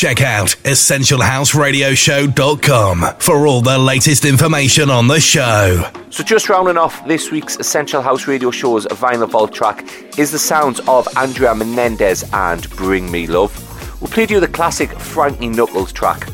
Check 0.00 0.22
out 0.22 0.56
EssentialHouseRadioshow.com 0.64 3.04
for 3.18 3.46
all 3.46 3.60
the 3.60 3.76
latest 3.76 4.24
information 4.24 4.88
on 4.88 5.08
the 5.08 5.20
show. 5.20 5.86
So, 6.08 6.24
just 6.24 6.48
rounding 6.48 6.78
off 6.78 7.06
this 7.06 7.30
week's 7.30 7.58
Essential 7.58 8.00
House 8.00 8.26
Radio 8.26 8.50
Show's 8.50 8.86
Vinyl 8.86 9.28
Vault 9.28 9.52
track 9.52 9.84
is 10.18 10.30
the 10.30 10.38
sounds 10.38 10.80
of 10.88 11.06
Andrea 11.18 11.54
Menendez 11.54 12.24
and 12.32 12.66
Bring 12.70 13.10
Me 13.10 13.26
Love. 13.26 13.54
We'll 14.00 14.10
play 14.10 14.26
you 14.26 14.40
the 14.40 14.48
classic 14.48 14.90
Frankie 14.90 15.48
Knuckles 15.48 15.92
track. 15.92 16.26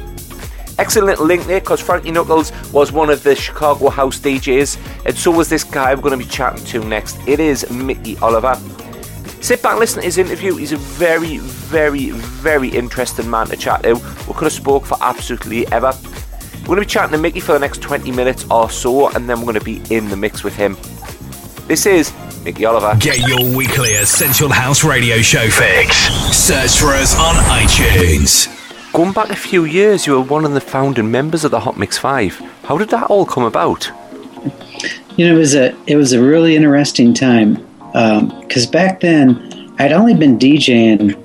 Excellent 0.78 1.20
link 1.20 1.44
there 1.46 1.58
because 1.58 1.80
Frankie 1.80 2.12
Knuckles 2.12 2.52
was 2.72 2.92
one 2.92 3.10
of 3.10 3.24
the 3.24 3.34
Chicago 3.34 3.88
house 3.88 4.20
DJs, 4.20 4.78
and 5.06 5.18
so 5.18 5.32
was 5.32 5.48
this 5.48 5.64
guy 5.64 5.92
we're 5.92 6.02
going 6.02 6.16
to 6.16 6.24
be 6.24 6.30
chatting 6.30 6.64
to 6.66 6.84
next. 6.84 7.18
It 7.26 7.40
is 7.40 7.68
Mickey 7.68 8.16
Oliver. 8.18 8.56
Sit 9.46 9.62
back 9.62 9.74
and 9.74 9.78
listen 9.78 10.00
to 10.00 10.04
his 10.04 10.18
interview. 10.18 10.56
He's 10.56 10.72
a 10.72 10.76
very, 10.76 11.38
very, 11.38 12.10
very 12.10 12.68
interesting 12.68 13.30
man 13.30 13.46
to 13.46 13.56
chat 13.56 13.84
to. 13.84 13.94
We 13.94 14.34
could 14.34 14.42
have 14.42 14.52
spoke 14.52 14.84
for 14.84 14.98
absolutely 15.00 15.68
ever. 15.68 15.92
We're 16.62 16.66
going 16.66 16.78
to 16.78 16.80
be 16.80 16.86
chatting 16.86 17.12
to 17.12 17.18
Mickey 17.18 17.38
for 17.38 17.52
the 17.52 17.60
next 17.60 17.80
20 17.80 18.10
minutes 18.10 18.44
or 18.50 18.68
so, 18.68 19.08
and 19.10 19.30
then 19.30 19.38
we're 19.38 19.52
going 19.52 19.60
to 19.60 19.64
be 19.64 19.80
in 19.94 20.08
the 20.08 20.16
mix 20.16 20.42
with 20.42 20.56
him. 20.56 20.76
This 21.68 21.86
is 21.86 22.12
Mickey 22.42 22.64
Oliver. 22.64 22.98
Get 22.98 23.18
your 23.28 23.56
weekly 23.56 23.90
Essential 23.90 24.48
House 24.48 24.82
Radio 24.82 25.18
Show 25.18 25.48
fix. 25.48 25.96
Search 26.36 26.80
for 26.80 26.88
us 26.88 27.16
on 27.16 27.36
iTunes. 27.44 28.52
Going 28.92 29.12
back 29.12 29.30
a 29.30 29.36
few 29.36 29.64
years, 29.64 30.08
you 30.08 30.14
were 30.14 30.22
one 30.22 30.44
of 30.44 30.54
the 30.54 30.60
founding 30.60 31.08
members 31.08 31.44
of 31.44 31.52
the 31.52 31.60
Hot 31.60 31.78
Mix 31.78 31.96
Five. 31.96 32.34
How 32.64 32.78
did 32.78 32.88
that 32.88 33.04
all 33.10 33.24
come 33.24 33.44
about? 33.44 33.92
You 35.16 35.28
know, 35.28 35.36
it 35.36 35.38
was 35.38 35.54
a 35.54 35.72
it 35.86 35.94
was 35.94 36.12
a 36.12 36.20
really 36.20 36.56
interesting 36.56 37.14
time 37.14 37.65
because 37.96 38.66
um, 38.66 38.72
back 38.72 39.00
then 39.00 39.74
I'd 39.78 39.92
only 39.92 40.12
been 40.12 40.38
DJing 40.38 41.16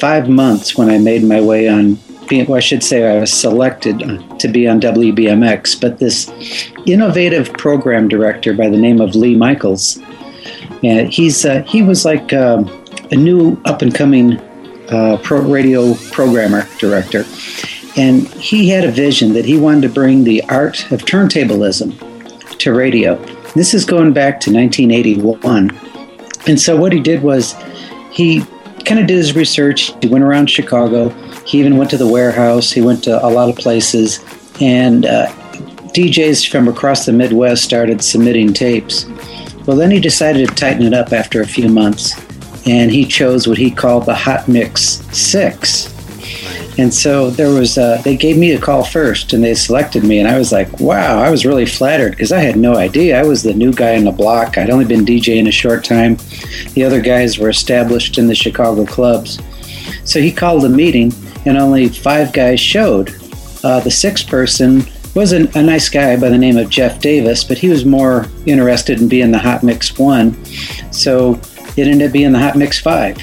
five 0.00 0.28
months 0.28 0.76
when 0.76 0.90
I 0.90 0.98
made 0.98 1.22
my 1.22 1.40
way 1.40 1.68
on. 1.68 1.98
Well, 2.32 2.54
I 2.54 2.60
should 2.60 2.82
say 2.82 3.16
I 3.16 3.20
was 3.20 3.32
selected 3.32 3.98
to 4.38 4.48
be 4.48 4.68
on 4.68 4.80
WBMX, 4.80 5.80
but 5.80 5.98
this 5.98 6.30
innovative 6.86 7.52
program 7.54 8.06
director 8.06 8.54
by 8.54 8.68
the 8.68 8.76
name 8.76 9.00
of 9.00 9.16
Lee 9.16 9.36
Michaels, 9.36 9.98
and 10.82 11.12
he's 11.12 11.44
uh, 11.44 11.62
he 11.62 11.82
was 11.82 12.04
like 12.04 12.32
uh, 12.32 12.62
a 13.12 13.16
new 13.16 13.60
up 13.64 13.82
and 13.82 13.94
coming 13.94 14.38
uh, 14.90 15.16
pro 15.22 15.40
radio 15.40 15.94
programmer 16.12 16.68
director, 16.78 17.24
and 17.96 18.26
he 18.34 18.68
had 18.68 18.84
a 18.84 18.90
vision 18.90 19.32
that 19.32 19.44
he 19.44 19.58
wanted 19.58 19.82
to 19.82 19.88
bring 19.88 20.24
the 20.24 20.42
art 20.48 20.90
of 20.90 21.02
turntablism 21.02 22.58
to 22.58 22.72
radio. 22.72 23.16
This 23.54 23.74
is 23.74 23.84
going 23.84 24.12
back 24.12 24.38
to 24.40 24.52
1981 24.52 25.90
and 26.46 26.58
so 26.60 26.76
what 26.76 26.92
he 26.92 27.00
did 27.00 27.22
was 27.22 27.54
he 28.10 28.44
kind 28.84 29.00
of 29.00 29.06
did 29.06 29.16
his 29.16 29.36
research. 29.36 29.92
He 30.00 30.08
went 30.08 30.24
around 30.24 30.48
Chicago. 30.48 31.10
He 31.44 31.58
even 31.58 31.76
went 31.76 31.90
to 31.90 31.96
the 31.96 32.06
warehouse. 32.06 32.70
He 32.70 32.80
went 32.80 33.04
to 33.04 33.24
a 33.24 33.28
lot 33.28 33.48
of 33.48 33.56
places. 33.56 34.18
And 34.60 35.06
uh, 35.06 35.28
DJs 35.92 36.50
from 36.50 36.68
across 36.68 37.06
the 37.06 37.12
Midwest 37.12 37.62
started 37.62 38.02
submitting 38.02 38.52
tapes. 38.52 39.06
Well, 39.66 39.76
then 39.76 39.90
he 39.90 40.00
decided 40.00 40.48
to 40.48 40.54
tighten 40.54 40.82
it 40.82 40.94
up 40.94 41.12
after 41.12 41.40
a 41.40 41.46
few 41.46 41.68
months. 41.68 42.14
And 42.66 42.90
he 42.90 43.04
chose 43.04 43.46
what 43.46 43.58
he 43.58 43.70
called 43.70 44.06
the 44.06 44.14
Hot 44.14 44.48
Mix 44.48 45.02
6. 45.16 45.89
And 46.78 46.92
so 46.92 47.30
there 47.30 47.50
was, 47.50 47.76
uh, 47.76 48.00
they 48.04 48.16
gave 48.16 48.38
me 48.38 48.52
a 48.52 48.60
call 48.60 48.84
first 48.84 49.32
and 49.32 49.42
they 49.42 49.54
selected 49.54 50.04
me. 50.04 50.18
And 50.18 50.28
I 50.28 50.38
was 50.38 50.52
like, 50.52 50.80
wow, 50.80 51.18
I 51.18 51.30
was 51.30 51.44
really 51.44 51.66
flattered 51.66 52.12
because 52.12 52.32
I 52.32 52.40
had 52.40 52.56
no 52.56 52.76
idea. 52.76 53.20
I 53.20 53.24
was 53.24 53.42
the 53.42 53.54
new 53.54 53.72
guy 53.72 53.96
on 53.96 54.04
the 54.04 54.12
block. 54.12 54.56
I'd 54.56 54.70
only 54.70 54.84
been 54.84 55.04
DJing 55.04 55.48
a 55.48 55.52
short 55.52 55.84
time. 55.84 56.16
The 56.74 56.84
other 56.84 57.00
guys 57.00 57.38
were 57.38 57.48
established 57.48 58.18
in 58.18 58.26
the 58.26 58.34
Chicago 58.34 58.86
clubs. 58.86 59.40
So 60.04 60.20
he 60.20 60.32
called 60.32 60.64
a 60.64 60.68
meeting 60.68 61.12
and 61.44 61.58
only 61.58 61.88
five 61.88 62.32
guys 62.32 62.60
showed. 62.60 63.14
Uh, 63.62 63.80
the 63.80 63.90
sixth 63.90 64.26
person 64.28 64.82
was 65.14 65.32
a, 65.32 65.50
a 65.58 65.62
nice 65.62 65.88
guy 65.88 66.16
by 66.16 66.28
the 66.28 66.38
name 66.38 66.56
of 66.56 66.70
Jeff 66.70 67.00
Davis, 67.00 67.44
but 67.44 67.58
he 67.58 67.68
was 67.68 67.84
more 67.84 68.26
interested 68.46 69.00
in 69.00 69.08
being 69.08 69.30
the 69.30 69.38
Hot 69.38 69.62
Mix 69.62 69.98
1. 69.98 70.44
So 70.92 71.40
it 71.76 71.86
ended 71.88 72.08
up 72.08 72.12
being 72.12 72.32
the 72.32 72.38
Hot 72.38 72.56
Mix 72.56 72.80
5. 72.80 73.18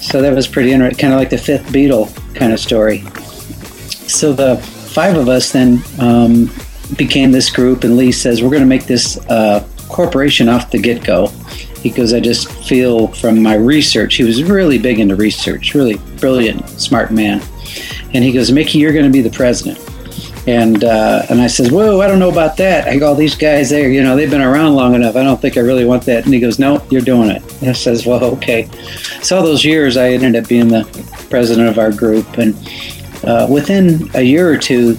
So 0.00 0.20
that 0.22 0.32
was 0.32 0.46
pretty 0.46 0.72
interesting, 0.72 1.00
kind 1.00 1.14
of 1.14 1.18
like 1.18 1.30
the 1.30 1.38
fifth 1.38 1.66
Beatle 1.72 2.12
kind 2.36 2.52
of 2.52 2.60
story. 2.60 3.00
So 4.08 4.32
the 4.32 4.56
five 4.56 5.16
of 5.16 5.28
us 5.28 5.52
then 5.52 5.82
um, 5.98 6.50
became 6.96 7.32
this 7.32 7.50
group, 7.50 7.84
and 7.84 7.96
Lee 7.96 8.12
says, 8.12 8.42
We're 8.42 8.50
going 8.50 8.62
to 8.62 8.66
make 8.66 8.84
this 8.84 9.18
uh, 9.28 9.66
corporation 9.88 10.48
off 10.48 10.70
the 10.70 10.78
get 10.78 11.04
go. 11.04 11.32
Because 11.82 12.12
I 12.12 12.20
just 12.20 12.50
feel 12.66 13.08
from 13.08 13.40
my 13.40 13.54
research, 13.54 14.16
he 14.16 14.24
was 14.24 14.42
really 14.42 14.76
big 14.78 14.98
into 14.98 15.14
research, 15.14 15.74
really 15.74 15.98
brilliant, 16.18 16.68
smart 16.68 17.12
man. 17.12 17.40
And 18.12 18.24
he 18.24 18.32
goes, 18.32 18.50
Mickey, 18.50 18.78
you're 18.78 18.92
going 18.92 19.04
to 19.04 19.12
be 19.12 19.20
the 19.20 19.30
president. 19.30 19.78
And 20.48 20.84
uh, 20.84 21.26
and 21.28 21.40
I 21.40 21.48
says, 21.48 21.70
whoa, 21.70 22.00
I 22.00 22.08
don't 22.08 22.18
know 22.18 22.30
about 22.30 22.56
that. 22.56 22.88
I 22.88 22.98
go, 22.98 23.08
all 23.08 23.14
these 23.14 23.36
guys 23.36 23.70
there, 23.70 23.90
you 23.90 24.02
know, 24.02 24.16
they've 24.16 24.30
been 24.30 24.40
around 24.40 24.74
long 24.74 24.94
enough. 24.94 25.16
I 25.16 25.24
don't 25.24 25.40
think 25.40 25.56
I 25.56 25.60
really 25.60 25.84
want 25.84 26.04
that. 26.04 26.24
And 26.24 26.32
he 26.32 26.40
goes, 26.40 26.58
no, 26.58 26.84
you're 26.88 27.02
doing 27.02 27.30
it. 27.30 27.42
And 27.60 27.70
I 27.70 27.72
says, 27.72 28.06
well, 28.06 28.24
okay. 28.36 28.68
So 29.22 29.36
all 29.36 29.42
those 29.42 29.64
years, 29.64 29.96
I 29.96 30.10
ended 30.10 30.36
up 30.36 30.48
being 30.48 30.68
the 30.68 30.84
president 31.28 31.68
of 31.68 31.78
our 31.78 31.92
group. 31.92 32.26
And 32.38 32.54
uh, 33.24 33.46
within 33.50 34.10
a 34.14 34.22
year 34.22 34.48
or 34.50 34.58
two, 34.58 34.96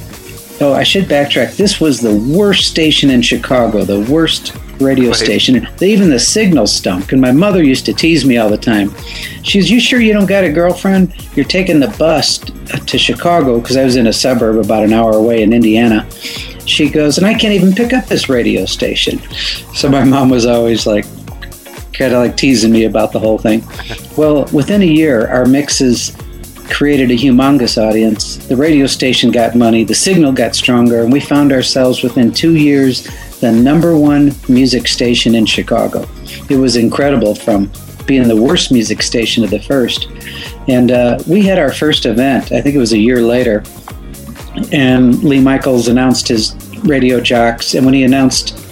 oh, 0.61 0.73
I 0.73 0.83
should 0.83 1.05
backtrack. 1.05 1.55
This 1.55 1.79
was 1.79 2.01
the 2.01 2.15
worst 2.35 2.67
station 2.67 3.09
in 3.09 3.21
Chicago, 3.21 3.83
the 3.83 4.01
worst 4.11 4.55
radio 4.79 5.09
right. 5.09 5.15
station. 5.15 5.67
Even 5.81 6.09
the 6.09 6.19
signal 6.19 6.67
stunk. 6.67 7.11
And 7.11 7.21
my 7.21 7.31
mother 7.31 7.63
used 7.63 7.85
to 7.85 7.93
tease 7.93 8.25
me 8.25 8.38
all 8.38 8.49
the 8.49 8.57
time. 8.57 8.93
She 9.43 9.61
says, 9.61 9.71
You 9.71 9.79
sure 9.79 9.99
you 9.99 10.13
don't 10.13 10.27
got 10.27 10.43
a 10.43 10.51
girlfriend? 10.51 11.13
You're 11.35 11.45
taking 11.45 11.79
the 11.79 11.93
bus 11.97 12.39
to 12.39 12.97
Chicago 12.97 13.59
because 13.59 13.77
I 13.77 13.83
was 13.83 13.95
in 13.95 14.07
a 14.07 14.13
suburb 14.13 14.57
about 14.63 14.83
an 14.83 14.94
hour 14.94 15.13
away 15.13 15.44
in 15.44 15.53
Indiana. 15.53 16.09
She 16.65 16.89
goes, 16.89 17.17
And 17.17 17.25
I 17.25 17.33
can't 17.33 17.53
even 17.53 17.73
pick 17.73 17.94
up 17.94 18.05
this 18.05 18.29
radio 18.29 18.65
station. 18.65 19.19
So 19.73 19.89
my 19.89 20.03
mom 20.03 20.29
was 20.29 20.45
always 20.45 20.85
like, 20.85 21.05
kind 21.97 22.13
of 22.13 22.19
like 22.19 22.38
teasing 22.38 22.72
me 22.72 22.85
about 22.85 23.12
the 23.12 23.19
whole 23.19 23.38
thing. 23.38 23.63
Well, 24.16 24.46
within 24.53 24.81
a 24.81 24.85
year, 24.85 25.28
our 25.28 25.46
mixes 25.46 26.16
created 26.69 27.12
a 27.12 27.16
humongous 27.16 27.81
audience. 27.81 28.38
The 28.38 28.56
radio 28.56 28.88
station 28.88 29.31
got 29.31 29.56
money, 29.56 29.84
the 29.84 29.96
signal 29.96 30.31
got 30.31 30.56
stronger, 30.56 31.02
and 31.02 31.12
we 31.12 31.19
found 31.19 31.52
ourselves 31.52 32.03
within 32.03 32.31
two 32.31 32.56
years 32.56 33.07
the 33.40 33.52
number 33.52 33.97
one 33.97 34.31
music 34.47 34.88
station 34.88 35.36
in 35.36 35.46
Chicago. 35.46 36.07
It 36.50 36.57
was 36.57 36.75
incredible 36.75 37.36
from 37.36 37.72
being 38.06 38.28
the 38.28 38.36
worst 38.36 38.72
music 38.72 39.02
station 39.02 39.44
to 39.44 39.50
the 39.50 39.62
first. 39.62 40.07
And 40.68 40.91
uh, 40.91 41.19
we 41.28 41.44
had 41.44 41.59
our 41.59 41.72
first 41.72 42.06
event, 42.06 42.52
I 42.52 42.62
think 42.62 42.75
it 42.75 42.80
was 42.80 42.94
a 42.94 42.97
year 42.97 43.22
later, 43.22 43.63
and 44.72 45.24
Lee 45.24 45.41
Michaels 45.41 45.88
announced 45.88 46.28
his 46.28 46.56
radio 46.84 47.19
jocks. 47.19 47.75
And 47.75 47.86
when 47.86 47.94
he 47.94 48.03
announced 48.03 48.66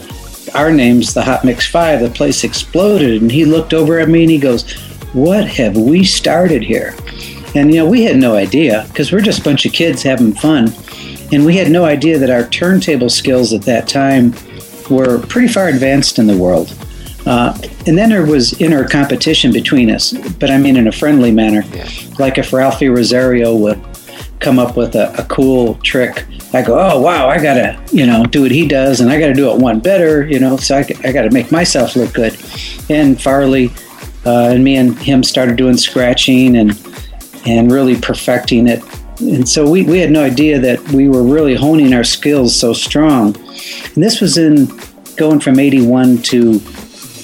our 0.56 0.72
names, 0.72 1.14
the 1.14 1.24
Hot 1.24 1.44
Mix 1.44 1.68
5, 1.68 2.00
the 2.00 2.10
place 2.10 2.44
exploded. 2.44 3.22
And 3.22 3.32
he 3.32 3.46
looked 3.46 3.74
over 3.74 4.00
at 4.00 4.10
me 4.10 4.24
and 4.24 4.32
he 4.32 4.38
goes, 4.38 4.72
What 5.14 5.48
have 5.48 5.76
we 5.76 6.04
started 6.04 6.64
here? 6.64 6.96
And, 7.56 7.74
you 7.74 7.80
know, 7.80 7.90
we 7.90 8.04
had 8.04 8.18
no 8.18 8.36
idea 8.36 8.86
because 8.90 9.12
we're 9.12 9.22
just 9.22 9.40
a 9.40 9.44
bunch 9.44 9.66
of 9.66 9.72
kids 9.72 10.04
having 10.04 10.34
fun. 10.34 10.74
And 11.32 11.46
we 11.46 11.56
had 11.56 11.72
no 11.72 11.86
idea 11.86 12.20
that 12.20 12.30
our 12.30 12.48
turntable 12.50 13.10
skills 13.10 13.54
at 13.54 13.62
that 13.64 13.88
time 13.88 14.34
were 14.90 15.20
pretty 15.28 15.48
far 15.48 15.68
advanced 15.68 16.20
in 16.20 16.28
the 16.28 16.38
world. 16.38 16.76
Uh, 17.26 17.58
and 17.88 17.98
then 17.98 18.10
there 18.10 18.26
was 18.26 18.60
inner 18.62 18.88
competition 18.88 19.52
between 19.52 19.90
us, 19.90 20.14
but 20.38 20.52
I 20.52 20.58
mean 20.58 20.78
in 20.78 20.88
a 20.88 20.92
friendly 20.92 21.32
manner. 21.32 21.64
Yeah. 21.74 21.90
Like 22.20 22.38
if 22.38 22.54
Ralphie 22.54 22.90
Rosario 22.90 23.56
would 23.56 23.82
come 24.40 24.60
up 24.60 24.78
with 24.78 24.96
a, 24.96 25.14
a, 25.18 25.26
cool 25.26 25.76
trick, 25.76 26.26
I 26.54 26.62
go, 26.62 26.78
oh, 26.80 27.00
wow, 27.00 27.30
I 27.30 27.42
got 27.42 27.56
to, 27.56 27.96
you 27.96 28.06
know, 28.06 28.26
do 28.26 28.42
what 28.42 28.52
he 28.52 28.68
does, 28.68 29.02
and 29.02 29.10
I 29.10 29.20
got 29.20 29.28
to 29.28 29.34
do 29.34 29.52
it 29.52 29.58
one 29.60 29.80
better, 29.80 30.26
you 30.28 30.40
know, 30.40 30.58
so 30.58 30.78
I, 30.78 30.86
I 31.04 31.12
got 31.12 31.24
to 31.24 31.32
make 31.32 31.52
myself 31.52 31.96
look 31.96 32.14
good. 32.14 32.38
And 32.90 33.22
Farley 33.22 33.72
uh, 34.26 34.50
and 34.50 34.64
me 34.64 34.76
and 34.78 34.98
him 35.00 35.24
started 35.24 35.56
doing 35.56 35.78
scratching 35.78 36.58
and, 36.58 36.72
and 37.46 37.72
really 37.72 38.00
perfecting 38.00 38.68
it. 38.68 38.84
And 39.20 39.48
so 39.48 39.70
we, 39.70 39.84
we 39.84 40.00
had 40.00 40.12
no 40.12 40.24
idea 40.24 40.60
that 40.60 40.82
we 40.90 41.08
were 41.08 41.24
really 41.24 41.56
honing 41.56 41.94
our 41.94 42.04
skills 42.04 42.56
so 42.56 42.74
strong 42.74 43.36
and 43.96 44.04
this 44.04 44.20
was 44.20 44.38
in 44.38 44.68
going 45.16 45.40
from 45.40 45.60
81 45.60 46.22
to 46.24 46.60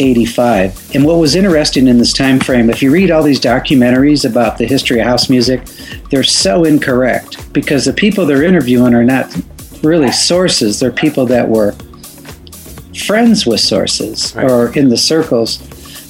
85. 0.02 0.96
And 0.96 1.06
what 1.06 1.18
was 1.18 1.36
interesting 1.36 1.88
in 1.88 1.98
this 1.98 2.14
time 2.14 2.40
frame, 2.40 2.70
if 2.70 2.82
you 2.82 2.92
read 2.92 3.12
all 3.12 3.24
these 3.24 3.40
documentaries 3.40 4.30
about 4.30 4.58
the 4.58 4.66
history 4.66 5.00
of 5.00 5.06
house 5.06 5.30
music, 5.30 5.66
they're 6.10 6.24
so 6.24 6.64
incorrect 6.64 7.54
because 7.54 7.86
the 7.86 7.94
people 7.94 8.26
they're 8.26 8.44
interviewing 8.44 8.94
are 8.94 9.04
not 9.04 9.36
really 9.84 10.12
sources. 10.12 10.80
They're 10.80 10.92
people 10.92 11.26
that 11.28 11.48
were 11.48 11.74
friends 13.06 13.46
with 13.46 13.60
sources 13.60 14.36
right. 14.36 14.50
or 14.50 14.78
in 14.78 14.90
the 14.90 14.98
circles. 14.98 15.60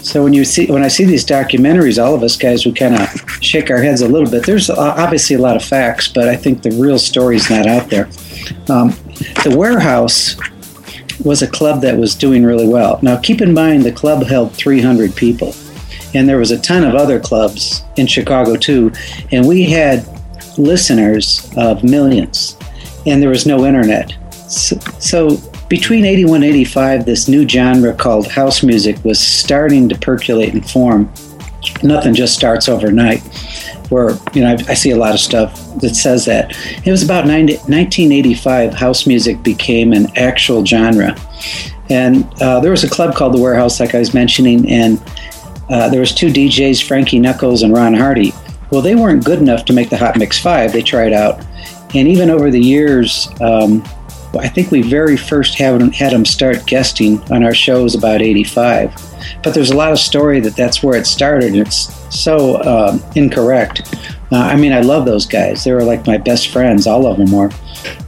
So 0.04 0.24
when 0.24 0.34
you 0.34 0.46
see 0.46 0.66
when 0.66 0.84
I 0.84 0.88
see 0.88 1.06
these 1.06 1.24
documentaries, 1.24 2.04
all 2.04 2.16
of 2.16 2.24
us 2.24 2.36
guys 2.36 2.66
we 2.66 2.72
kind 2.72 2.96
of 2.96 3.08
shake 3.42 3.70
our 3.70 3.82
heads 3.82 4.02
a 4.02 4.08
little 4.08 4.30
bit. 4.30 4.46
There's 4.46 4.70
obviously 4.70 5.36
a 5.36 5.40
lot 5.40 5.56
of 5.56 5.64
facts, 5.64 6.08
but 6.08 6.28
I 6.28 6.36
think 6.36 6.64
the 6.64 6.72
real 6.72 6.98
story's 6.98 7.50
not 7.50 7.68
out 7.68 7.90
there. 7.90 8.06
Um, 8.68 8.90
the 9.44 9.54
warehouse 9.56 10.36
was 11.24 11.42
a 11.42 11.48
club 11.48 11.82
that 11.82 11.98
was 11.98 12.16
doing 12.16 12.44
really 12.44 12.68
well. 12.68 13.00
Now, 13.02 13.18
keep 13.18 13.42
in 13.42 13.54
mind 13.54 13.84
the 13.84 13.92
club 13.92 14.24
held 14.24 14.54
300 14.54 15.16
people, 15.16 15.56
and 16.14 16.28
there 16.28 16.38
was 16.38 16.52
a 16.52 16.60
ton 16.60 16.84
of 16.84 16.96
other 16.96 17.20
clubs 17.20 17.84
in 17.98 18.08
Chicago 18.08 18.56
too. 18.56 18.92
And 19.32 19.48
we 19.48 19.64
had 19.64 20.06
listeners 20.58 21.50
of 21.58 21.84
millions, 21.84 22.58
and 23.06 23.22
there 23.22 23.30
was 23.30 23.46
no 23.46 23.66
internet. 23.66 24.14
So, 24.50 24.78
so 25.00 25.38
between 25.70 26.06
81 26.06 26.44
and 26.44 26.52
85, 26.52 27.06
this 27.06 27.28
new 27.28 27.48
genre 27.48 27.94
called 27.94 28.28
house 28.28 28.64
music 28.64 29.04
was 29.06 29.20
starting 29.20 29.88
to 29.90 29.98
percolate 29.98 30.54
and 30.54 30.70
form. 30.70 31.12
Nothing 31.84 32.14
just 32.14 32.36
starts 32.36 32.68
overnight. 32.68 33.22
Where 33.90 34.12
you 34.34 34.42
know 34.42 34.50
I, 34.50 34.72
I 34.72 34.74
see 34.74 34.92
a 34.92 34.96
lot 34.96 35.14
of 35.14 35.20
stuff 35.20 35.61
that 35.80 35.96
says 35.96 36.26
that 36.26 36.56
it 36.86 36.92
was 36.92 37.04
about 37.04 37.26
90, 37.26 37.54
1985 37.54 38.74
house 38.74 39.08
music 39.08 39.42
became 39.44 39.94
an 39.94 40.08
actual 40.18 40.66
genre, 40.66 41.16
and 41.90 42.26
uh, 42.42 42.60
there 42.60 42.72
was 42.72 42.84
a 42.84 42.90
club 42.90 43.16
called 43.16 43.34
the 43.34 43.40
Warehouse, 43.40 43.80
like 43.80 43.96
I 43.96 44.00
was 44.00 44.14
mentioning, 44.14 44.70
and 44.70 45.02
uh, 45.70 45.90
there 45.90 46.00
was 46.00 46.14
two 46.14 46.28
DJs, 46.28 46.88
Frankie 46.88 47.20
Knuckles 47.20 47.64
and 47.64 47.74
Ron 47.74 47.94
Hardy. 47.94 48.34
Well, 48.72 48.82
they 48.82 48.96
weren't 48.96 49.26
good 49.26 49.40
enough 49.40 49.66
to 49.66 49.74
make 49.74 49.90
the 49.90 49.98
Hot 49.98 50.18
Mix 50.18 50.40
Five. 50.40 50.72
They 50.72 50.82
tried 50.82 51.14
out, 51.14 51.46
and 51.94 52.08
even 52.08 52.30
over 52.30 52.52
the 52.52 52.60
years, 52.60 53.28
um, 53.42 53.84
I 54.40 54.48
think 54.48 54.72
we 54.72 54.82
very 54.82 55.18
first 55.18 55.56
had, 55.58 55.82
them 55.82 56.26
start 56.26 56.66
guesting 56.66 57.22
on 57.32 57.44
our 57.44 57.54
shows 57.54 57.96
about 57.96 58.22
'85. 58.22 58.96
But 59.44 59.54
there's 59.54 59.72
a 59.72 59.76
lot 59.76 59.92
of 59.92 60.00
story 60.00 60.40
that 60.42 60.56
that's 60.56 60.82
where 60.82 60.98
it 60.98 61.06
started. 61.06 61.54
And 61.54 61.68
it's 61.68 61.94
so 62.16 62.56
uh, 62.56 62.98
incorrect. 63.16 63.82
Uh, 64.32 64.38
I 64.38 64.56
mean, 64.56 64.72
I 64.72 64.80
love 64.80 65.06
those 65.06 65.26
guys. 65.26 65.64
They 65.64 65.74
were 65.74 65.84
like 65.84 66.08
my 66.08 66.18
best 66.18 66.50
friends. 66.50 66.88
All 66.88 67.06
of 67.06 67.18
them 67.18 67.32
were. 67.32 67.52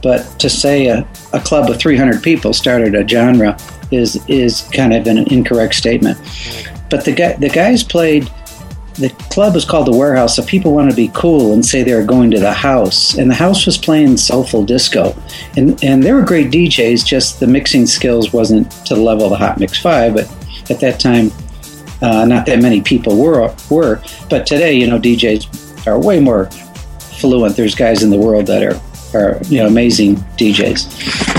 But 0.02 0.38
to 0.40 0.48
say 0.48 0.86
a, 0.86 1.06
a 1.32 1.40
club 1.40 1.68
of 1.68 1.78
300 1.78 2.22
people 2.22 2.54
started 2.54 2.94
a 2.94 3.06
genre 3.06 3.58
is 3.90 4.24
is 4.28 4.62
kind 4.72 4.94
of 4.94 5.06
an 5.06 5.18
incorrect 5.32 5.74
statement. 5.74 6.18
But 6.90 7.04
the 7.04 7.12
guy, 7.12 7.34
the 7.34 7.50
guys 7.50 7.82
played. 7.82 8.30
The 8.94 9.10
club 9.28 9.54
was 9.54 9.64
called 9.64 9.88
the 9.88 9.96
Warehouse, 9.96 10.36
so 10.36 10.44
people 10.44 10.72
wanted 10.72 10.90
to 10.90 10.96
be 10.96 11.10
cool 11.14 11.52
and 11.52 11.66
say 11.66 11.82
they 11.82 11.94
were 11.94 12.04
going 12.04 12.30
to 12.30 12.38
the 12.38 12.52
house. 12.52 13.18
And 13.18 13.28
the 13.28 13.34
house 13.34 13.66
was 13.66 13.76
playing 13.76 14.16
soulful 14.18 14.64
disco, 14.64 15.20
and 15.56 15.82
and 15.82 16.00
they 16.02 16.12
were 16.12 16.22
great 16.22 16.52
DJs. 16.52 17.04
Just 17.04 17.40
the 17.40 17.48
mixing 17.48 17.86
skills 17.86 18.32
wasn't 18.32 18.70
to 18.86 18.94
the 18.94 19.02
level 19.02 19.24
of 19.24 19.30
the 19.30 19.36
Hot 19.36 19.58
Mix 19.58 19.78
Five, 19.80 20.14
but 20.14 20.30
at 20.70 20.78
that 20.78 21.00
time, 21.00 21.32
uh, 22.02 22.24
not 22.24 22.46
that 22.46 22.62
many 22.62 22.80
people 22.80 23.20
were 23.20 23.52
were. 23.68 24.00
But 24.30 24.46
today, 24.46 24.74
you 24.74 24.86
know, 24.86 25.00
DJs 25.00 25.63
are 25.86 25.98
way 25.98 26.20
more 26.20 26.46
fluent. 26.46 27.56
There's 27.56 27.74
guys 27.74 28.02
in 28.02 28.10
the 28.10 28.18
world 28.18 28.46
that 28.46 28.62
are 28.62 28.80
are 29.18 29.38
you 29.44 29.58
know 29.58 29.66
amazing 29.66 30.16
DJs. 30.36 31.32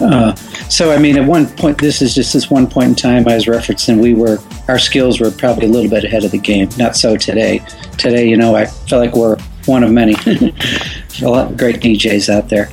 Uh, 0.00 0.34
so 0.68 0.92
I 0.92 0.98
mean, 0.98 1.16
at 1.16 1.26
one 1.26 1.46
point, 1.46 1.78
this 1.78 2.02
is 2.02 2.14
just 2.14 2.32
this 2.32 2.50
one 2.50 2.66
point 2.66 2.88
in 2.90 2.94
time 2.94 3.28
I 3.28 3.34
was 3.34 3.46
referencing. 3.46 4.00
We 4.00 4.14
were 4.14 4.38
our 4.68 4.78
skills 4.78 5.20
were 5.20 5.30
probably 5.30 5.66
a 5.66 5.70
little 5.70 5.90
bit 5.90 6.04
ahead 6.04 6.24
of 6.24 6.30
the 6.30 6.38
game. 6.38 6.68
Not 6.76 6.96
so 6.96 7.16
today. 7.16 7.60
Today, 7.98 8.28
you 8.28 8.36
know, 8.36 8.56
I 8.56 8.66
feel 8.66 8.98
like 8.98 9.14
we're 9.14 9.38
one 9.66 9.84
of 9.84 9.90
many. 9.90 10.14
a 11.22 11.28
lot 11.28 11.50
of 11.50 11.56
great 11.56 11.76
DJs 11.76 12.28
out 12.28 12.48
there. 12.48 12.70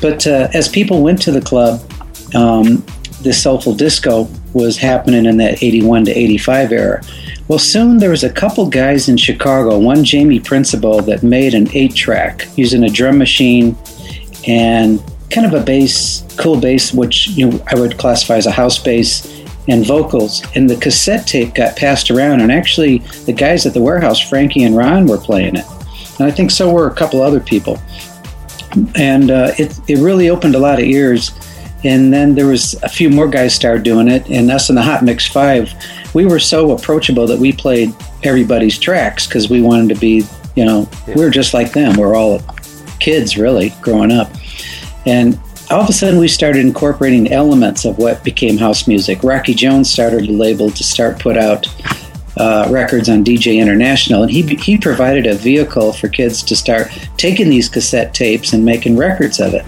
But 0.00 0.26
uh, 0.26 0.48
as 0.54 0.68
people 0.68 1.02
went 1.02 1.20
to 1.22 1.30
the 1.30 1.40
club, 1.40 1.80
um, 2.34 2.84
this 3.22 3.42
soulful 3.42 3.74
disco 3.74 4.28
was 4.52 4.76
happening 4.76 5.26
in 5.26 5.36
that 5.38 5.62
81 5.62 6.06
to 6.06 6.12
85 6.12 6.72
era. 6.72 7.02
Well, 7.50 7.58
soon 7.58 7.98
there 7.98 8.10
was 8.10 8.22
a 8.22 8.32
couple 8.32 8.70
guys 8.70 9.08
in 9.08 9.16
Chicago, 9.16 9.76
one 9.76 10.04
Jamie 10.04 10.38
Principle 10.38 11.02
that 11.02 11.24
made 11.24 11.52
an 11.52 11.66
eight 11.74 11.96
track 11.96 12.46
using 12.56 12.84
a 12.84 12.88
drum 12.88 13.18
machine 13.18 13.76
and 14.46 15.02
kind 15.30 15.44
of 15.44 15.60
a 15.60 15.64
bass, 15.64 16.24
cool 16.38 16.60
bass, 16.60 16.94
which 16.94 17.26
you 17.30 17.50
know, 17.50 17.64
I 17.66 17.74
would 17.74 17.98
classify 17.98 18.36
as 18.36 18.46
a 18.46 18.52
house 18.52 18.78
bass 18.78 19.42
and 19.66 19.84
vocals. 19.84 20.44
And 20.54 20.70
the 20.70 20.76
cassette 20.76 21.26
tape 21.26 21.56
got 21.56 21.74
passed 21.74 22.08
around, 22.12 22.40
and 22.40 22.52
actually 22.52 22.98
the 23.26 23.32
guys 23.32 23.66
at 23.66 23.74
the 23.74 23.82
warehouse, 23.82 24.20
Frankie 24.20 24.62
and 24.62 24.76
Ron, 24.76 25.06
were 25.06 25.18
playing 25.18 25.56
it. 25.56 25.66
And 26.20 26.28
I 26.28 26.30
think 26.30 26.52
so 26.52 26.72
were 26.72 26.86
a 26.86 26.94
couple 26.94 27.20
other 27.20 27.40
people. 27.40 27.80
And 28.94 29.32
uh, 29.32 29.54
it, 29.58 29.76
it 29.88 29.98
really 29.98 30.30
opened 30.30 30.54
a 30.54 30.60
lot 30.60 30.78
of 30.78 30.84
ears. 30.84 31.32
And 31.82 32.12
then 32.12 32.36
there 32.36 32.46
was 32.46 32.74
a 32.84 32.88
few 32.88 33.10
more 33.10 33.26
guys 33.26 33.56
started 33.56 33.82
doing 33.82 34.06
it, 34.06 34.30
and 34.30 34.52
us 34.52 34.68
in 34.68 34.76
the 34.76 34.82
Hot 34.82 35.02
Mix 35.02 35.26
Five, 35.26 35.74
we 36.14 36.26
were 36.26 36.38
so 36.38 36.72
approachable 36.72 37.26
that 37.26 37.38
we 37.38 37.52
played 37.52 37.94
everybody's 38.22 38.78
tracks 38.78 39.26
because 39.26 39.48
we 39.48 39.62
wanted 39.62 39.94
to 39.94 40.00
be, 40.00 40.24
you 40.56 40.64
know, 40.64 40.88
yeah. 41.06 41.14
we 41.14 41.24
were 41.24 41.30
just 41.30 41.54
like 41.54 41.72
them. 41.72 41.96
We're 41.96 42.16
all 42.16 42.40
kids, 42.98 43.36
really, 43.36 43.72
growing 43.80 44.12
up. 44.12 44.30
And 45.06 45.38
all 45.70 45.82
of 45.82 45.88
a 45.88 45.92
sudden, 45.92 46.18
we 46.18 46.28
started 46.28 46.64
incorporating 46.64 47.32
elements 47.32 47.84
of 47.84 47.98
what 47.98 48.24
became 48.24 48.58
house 48.58 48.88
music. 48.88 49.22
Rocky 49.22 49.54
Jones 49.54 49.90
started 49.90 50.28
a 50.28 50.32
label 50.32 50.70
to 50.70 50.84
start 50.84 51.20
put 51.20 51.36
out 51.36 51.66
uh, 52.36 52.66
records 52.70 53.08
on 53.08 53.24
DJ 53.24 53.60
International, 53.60 54.22
and 54.22 54.30
he 54.30 54.42
he 54.56 54.78
provided 54.78 55.26
a 55.26 55.34
vehicle 55.34 55.92
for 55.92 56.08
kids 56.08 56.42
to 56.42 56.56
start 56.56 56.88
taking 57.16 57.48
these 57.48 57.68
cassette 57.68 58.14
tapes 58.14 58.52
and 58.52 58.64
making 58.64 58.96
records 58.96 59.40
of 59.40 59.54
it. 59.54 59.64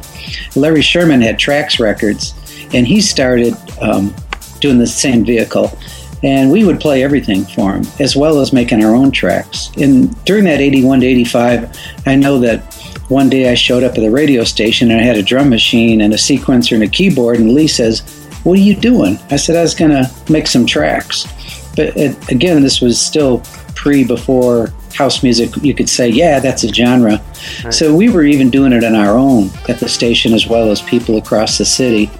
Larry 0.56 0.82
Sherman 0.82 1.20
had 1.20 1.38
Trax 1.38 1.78
Records, 1.78 2.34
and 2.72 2.86
he 2.86 3.00
started 3.00 3.54
um, 3.80 4.14
doing 4.60 4.78
the 4.78 4.86
same 4.86 5.24
vehicle. 5.24 5.76
And 6.22 6.50
we 6.50 6.64
would 6.64 6.80
play 6.80 7.02
everything 7.02 7.44
for 7.44 7.74
him, 7.74 7.84
as 7.98 8.14
well 8.14 8.40
as 8.40 8.52
making 8.52 8.84
our 8.84 8.94
own 8.94 9.10
tracks. 9.10 9.70
And 9.76 10.24
during 10.24 10.44
that 10.44 10.60
81 10.60 11.00
to 11.00 11.06
85, 11.06 11.78
I 12.06 12.14
know 12.14 12.38
that 12.38 12.62
one 13.08 13.28
day 13.28 13.50
I 13.50 13.54
showed 13.54 13.82
up 13.82 13.94
at 13.94 14.00
the 14.00 14.10
radio 14.10 14.44
station 14.44 14.90
and 14.90 15.00
I 15.00 15.04
had 15.04 15.16
a 15.16 15.22
drum 15.22 15.50
machine 15.50 16.00
and 16.00 16.14
a 16.14 16.16
sequencer 16.16 16.72
and 16.72 16.82
a 16.82 16.88
keyboard, 16.88 17.38
and 17.38 17.52
Lee 17.52 17.68
says, 17.68 18.00
What 18.44 18.58
are 18.58 18.62
you 18.62 18.74
doing? 18.74 19.18
I 19.30 19.36
said, 19.36 19.56
I 19.56 19.62
was 19.62 19.74
going 19.74 19.90
to 19.90 20.10
make 20.30 20.46
some 20.46 20.66
tracks. 20.66 21.26
But 21.74 21.96
it, 21.96 22.30
again, 22.30 22.62
this 22.62 22.80
was 22.80 23.00
still 23.00 23.42
pre 23.74 24.04
before 24.04 24.72
house 24.94 25.22
music. 25.22 25.50
You 25.62 25.74
could 25.74 25.88
say, 25.88 26.08
Yeah, 26.08 26.38
that's 26.40 26.64
a 26.64 26.72
genre. 26.72 27.22
Right. 27.64 27.74
So 27.74 27.94
we 27.94 28.08
were 28.08 28.24
even 28.24 28.50
doing 28.50 28.72
it 28.72 28.84
on 28.84 28.94
our 28.94 29.16
own 29.16 29.50
at 29.68 29.78
the 29.80 29.88
station 29.88 30.32
as 30.32 30.46
well 30.46 30.70
as 30.70 30.80
people 30.82 31.18
across 31.18 31.58
the 31.58 31.64
city. 31.64 32.10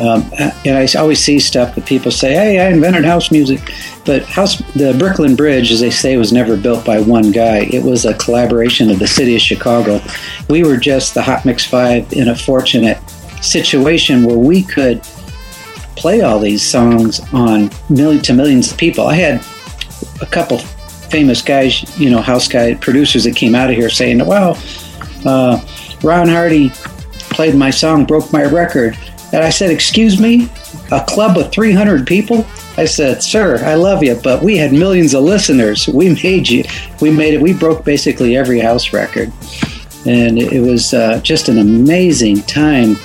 Um, 0.00 0.30
and 0.64 0.78
I 0.78 0.86
always 0.98 1.22
see 1.22 1.38
stuff 1.38 1.74
that 1.74 1.86
people 1.86 2.10
say, 2.10 2.32
"Hey, 2.32 2.60
I 2.60 2.68
invented 2.68 3.04
house 3.04 3.30
music," 3.30 3.60
but 4.04 4.24
house 4.24 4.58
the 4.74 4.94
Brooklyn 4.98 5.36
Bridge, 5.36 5.70
as 5.70 5.80
they 5.80 5.90
say, 5.90 6.16
was 6.16 6.32
never 6.32 6.56
built 6.56 6.84
by 6.84 7.00
one 7.00 7.30
guy. 7.30 7.68
It 7.70 7.82
was 7.82 8.04
a 8.04 8.14
collaboration 8.14 8.90
of 8.90 8.98
the 8.98 9.06
city 9.06 9.36
of 9.36 9.42
Chicago. 9.42 10.00
We 10.48 10.62
were 10.64 10.76
just 10.76 11.14
the 11.14 11.22
Hot 11.22 11.44
Mix 11.44 11.64
Five 11.64 12.12
in 12.12 12.28
a 12.28 12.34
fortunate 12.34 12.98
situation 13.42 14.24
where 14.24 14.38
we 14.38 14.62
could 14.62 15.02
play 15.94 16.22
all 16.22 16.38
these 16.38 16.62
songs 16.62 17.20
on 17.32 17.70
million 17.88 18.22
to 18.22 18.32
millions 18.32 18.72
of 18.72 18.78
people. 18.78 19.06
I 19.06 19.14
had 19.14 19.44
a 20.20 20.26
couple 20.26 20.58
famous 20.58 21.42
guys, 21.42 21.98
you 21.98 22.10
know, 22.10 22.22
house 22.22 22.48
guy 22.48 22.74
producers 22.74 23.24
that 23.24 23.36
came 23.36 23.54
out 23.54 23.68
of 23.68 23.76
here 23.76 23.90
saying, 23.90 24.24
"Wow, 24.24 24.56
uh, 25.26 25.60
Ron 26.02 26.28
Hardy 26.28 26.72
played 27.30 27.54
my 27.54 27.70
song, 27.70 28.04
broke 28.06 28.32
my 28.32 28.44
record." 28.44 28.96
And 29.32 29.42
I 29.42 29.50
said, 29.50 29.70
Excuse 29.70 30.20
me, 30.20 30.48
a 30.90 31.04
club 31.06 31.38
of 31.38 31.50
300 31.50 32.06
people? 32.06 32.46
I 32.76 32.84
said, 32.84 33.22
Sir, 33.22 33.64
I 33.64 33.74
love 33.74 34.02
you, 34.02 34.14
but 34.22 34.42
we 34.42 34.56
had 34.56 34.72
millions 34.72 35.14
of 35.14 35.24
listeners. 35.24 35.88
We 35.88 36.14
made 36.22 36.48
you, 36.48 36.64
we 37.00 37.10
made 37.10 37.34
it, 37.34 37.40
we 37.40 37.52
broke 37.52 37.84
basically 37.84 38.36
every 38.36 38.60
house 38.60 38.92
record. 38.92 39.32
And 40.06 40.38
it 40.38 40.60
was 40.60 40.94
uh, 40.94 41.20
just 41.20 41.48
an 41.48 41.58
amazing 41.58 42.42
time. 42.42 42.96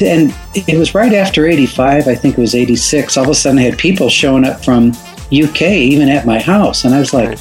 And 0.00 0.34
it 0.54 0.76
was 0.76 0.94
right 0.94 1.14
after 1.14 1.46
85, 1.46 2.08
I 2.08 2.14
think 2.14 2.36
it 2.36 2.40
was 2.40 2.54
86. 2.54 3.16
All 3.16 3.24
of 3.24 3.30
a 3.30 3.34
sudden, 3.34 3.58
I 3.58 3.62
had 3.62 3.78
people 3.78 4.10
showing 4.10 4.44
up 4.44 4.62
from 4.62 4.92
UK, 5.32 5.62
even 5.62 6.08
at 6.08 6.26
my 6.26 6.38
house. 6.38 6.84
And 6.84 6.94
I 6.94 6.98
was 6.98 7.14
like, 7.14 7.38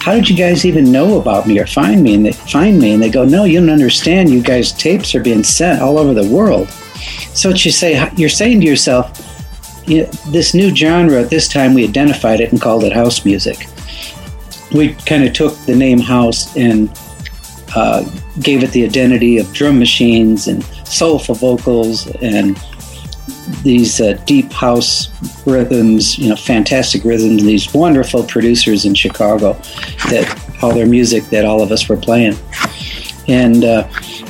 how 0.00 0.14
did 0.14 0.28
you 0.28 0.36
guys 0.36 0.64
even 0.64 0.92
know 0.92 1.20
about 1.20 1.46
me 1.46 1.58
or 1.58 1.66
find 1.66 2.02
me? 2.02 2.14
And 2.14 2.24
they 2.24 2.32
find 2.32 2.78
me 2.78 2.92
and 2.92 3.02
they 3.02 3.10
go, 3.10 3.24
no, 3.24 3.44
you 3.44 3.58
don't 3.60 3.70
understand. 3.70 4.30
You 4.30 4.42
guys' 4.42 4.72
tapes 4.72 5.14
are 5.14 5.22
being 5.22 5.42
sent 5.42 5.82
all 5.82 5.98
over 5.98 6.14
the 6.14 6.28
world. 6.28 6.68
So 7.34 7.50
what 7.50 7.64
you 7.64 7.70
say, 7.70 8.10
you're 8.16 8.28
saying 8.28 8.60
to 8.60 8.66
yourself, 8.66 9.24
you 9.86 10.02
know, 10.02 10.10
this 10.28 10.54
new 10.54 10.74
genre. 10.74 11.22
At 11.22 11.30
this 11.30 11.48
time, 11.48 11.74
we 11.74 11.84
identified 11.84 12.40
it 12.40 12.52
and 12.52 12.60
called 12.60 12.84
it 12.84 12.92
house 12.92 13.24
music. 13.24 13.66
We 14.72 14.94
kind 14.94 15.24
of 15.24 15.32
took 15.32 15.56
the 15.64 15.74
name 15.74 15.98
house 15.98 16.54
and 16.56 16.90
uh, 17.74 18.04
gave 18.40 18.62
it 18.62 18.70
the 18.72 18.84
identity 18.84 19.38
of 19.38 19.52
drum 19.52 19.78
machines 19.78 20.48
and 20.48 20.62
soulful 20.86 21.34
vocals 21.34 22.06
and 22.16 22.58
these 23.62 24.00
uh, 24.00 24.20
deep 24.26 24.52
house 24.52 25.08
rhythms, 25.46 26.18
you 26.18 26.28
know, 26.28 26.36
fantastic 26.36 27.04
rhythms. 27.04 27.42
These 27.42 27.72
wonderful 27.72 28.24
producers 28.24 28.84
in 28.84 28.94
Chicago 28.94 29.54
that 30.10 30.58
all 30.62 30.74
their 30.74 30.86
music 30.86 31.24
that 31.24 31.44
all 31.44 31.62
of 31.62 31.72
us 31.72 31.88
were 31.88 31.96
playing, 31.96 32.34
and. 33.28 33.64
Uh, 33.64 33.88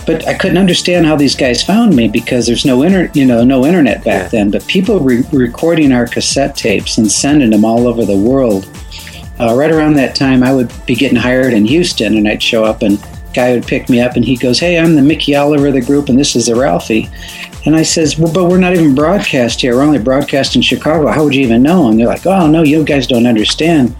but 0.08 0.26
I 0.26 0.32
couldn't 0.32 0.56
understand 0.56 1.04
how 1.04 1.16
these 1.16 1.36
guys 1.36 1.62
found 1.62 1.94
me 1.94 2.08
because 2.08 2.46
there's 2.46 2.64
no 2.64 2.82
inter, 2.82 3.10
you 3.12 3.26
know, 3.26 3.44
no 3.44 3.66
internet 3.66 4.02
back 4.02 4.22
yeah. 4.22 4.28
then. 4.28 4.50
But 4.50 4.66
people 4.66 4.98
were 4.98 5.20
recording 5.34 5.92
our 5.92 6.06
cassette 6.06 6.56
tapes 6.56 6.96
and 6.96 7.12
sending 7.12 7.50
them 7.50 7.62
all 7.62 7.86
over 7.86 8.06
the 8.06 8.16
world. 8.16 8.66
Uh, 9.38 9.54
right 9.54 9.70
around 9.70 9.96
that 9.96 10.16
time, 10.16 10.42
I 10.42 10.54
would 10.54 10.72
be 10.86 10.94
getting 10.94 11.18
hired 11.18 11.52
in 11.52 11.66
Houston, 11.66 12.16
and 12.16 12.26
I'd 12.26 12.42
show 12.42 12.64
up, 12.64 12.80
and 12.80 12.98
guy 13.34 13.52
would 13.52 13.66
pick 13.66 13.90
me 13.90 14.00
up, 14.00 14.16
and 14.16 14.24
he 14.24 14.34
goes, 14.34 14.58
"Hey, 14.58 14.78
I'm 14.78 14.94
the 14.94 15.02
Mickey 15.02 15.36
Oliver 15.36 15.66
of 15.66 15.74
the 15.74 15.82
group, 15.82 16.08
and 16.08 16.18
this 16.18 16.34
is 16.34 16.46
the 16.46 16.56
Ralphie." 16.56 17.10
And 17.66 17.76
I 17.76 17.82
says, 17.82 18.18
"Well, 18.18 18.32
but 18.32 18.46
we're 18.46 18.56
not 18.56 18.72
even 18.72 18.94
broadcast 18.94 19.60
here. 19.60 19.76
We're 19.76 19.82
only 19.82 19.98
broadcast 19.98 20.56
in 20.56 20.62
Chicago. 20.62 21.08
How 21.08 21.22
would 21.22 21.34
you 21.34 21.44
even 21.44 21.62
know?" 21.62 21.90
And 21.90 22.00
they're 22.00 22.06
like, 22.06 22.24
"Oh 22.24 22.46
no, 22.46 22.62
you 22.62 22.82
guys 22.82 23.06
don't 23.06 23.26
understand. 23.26 23.94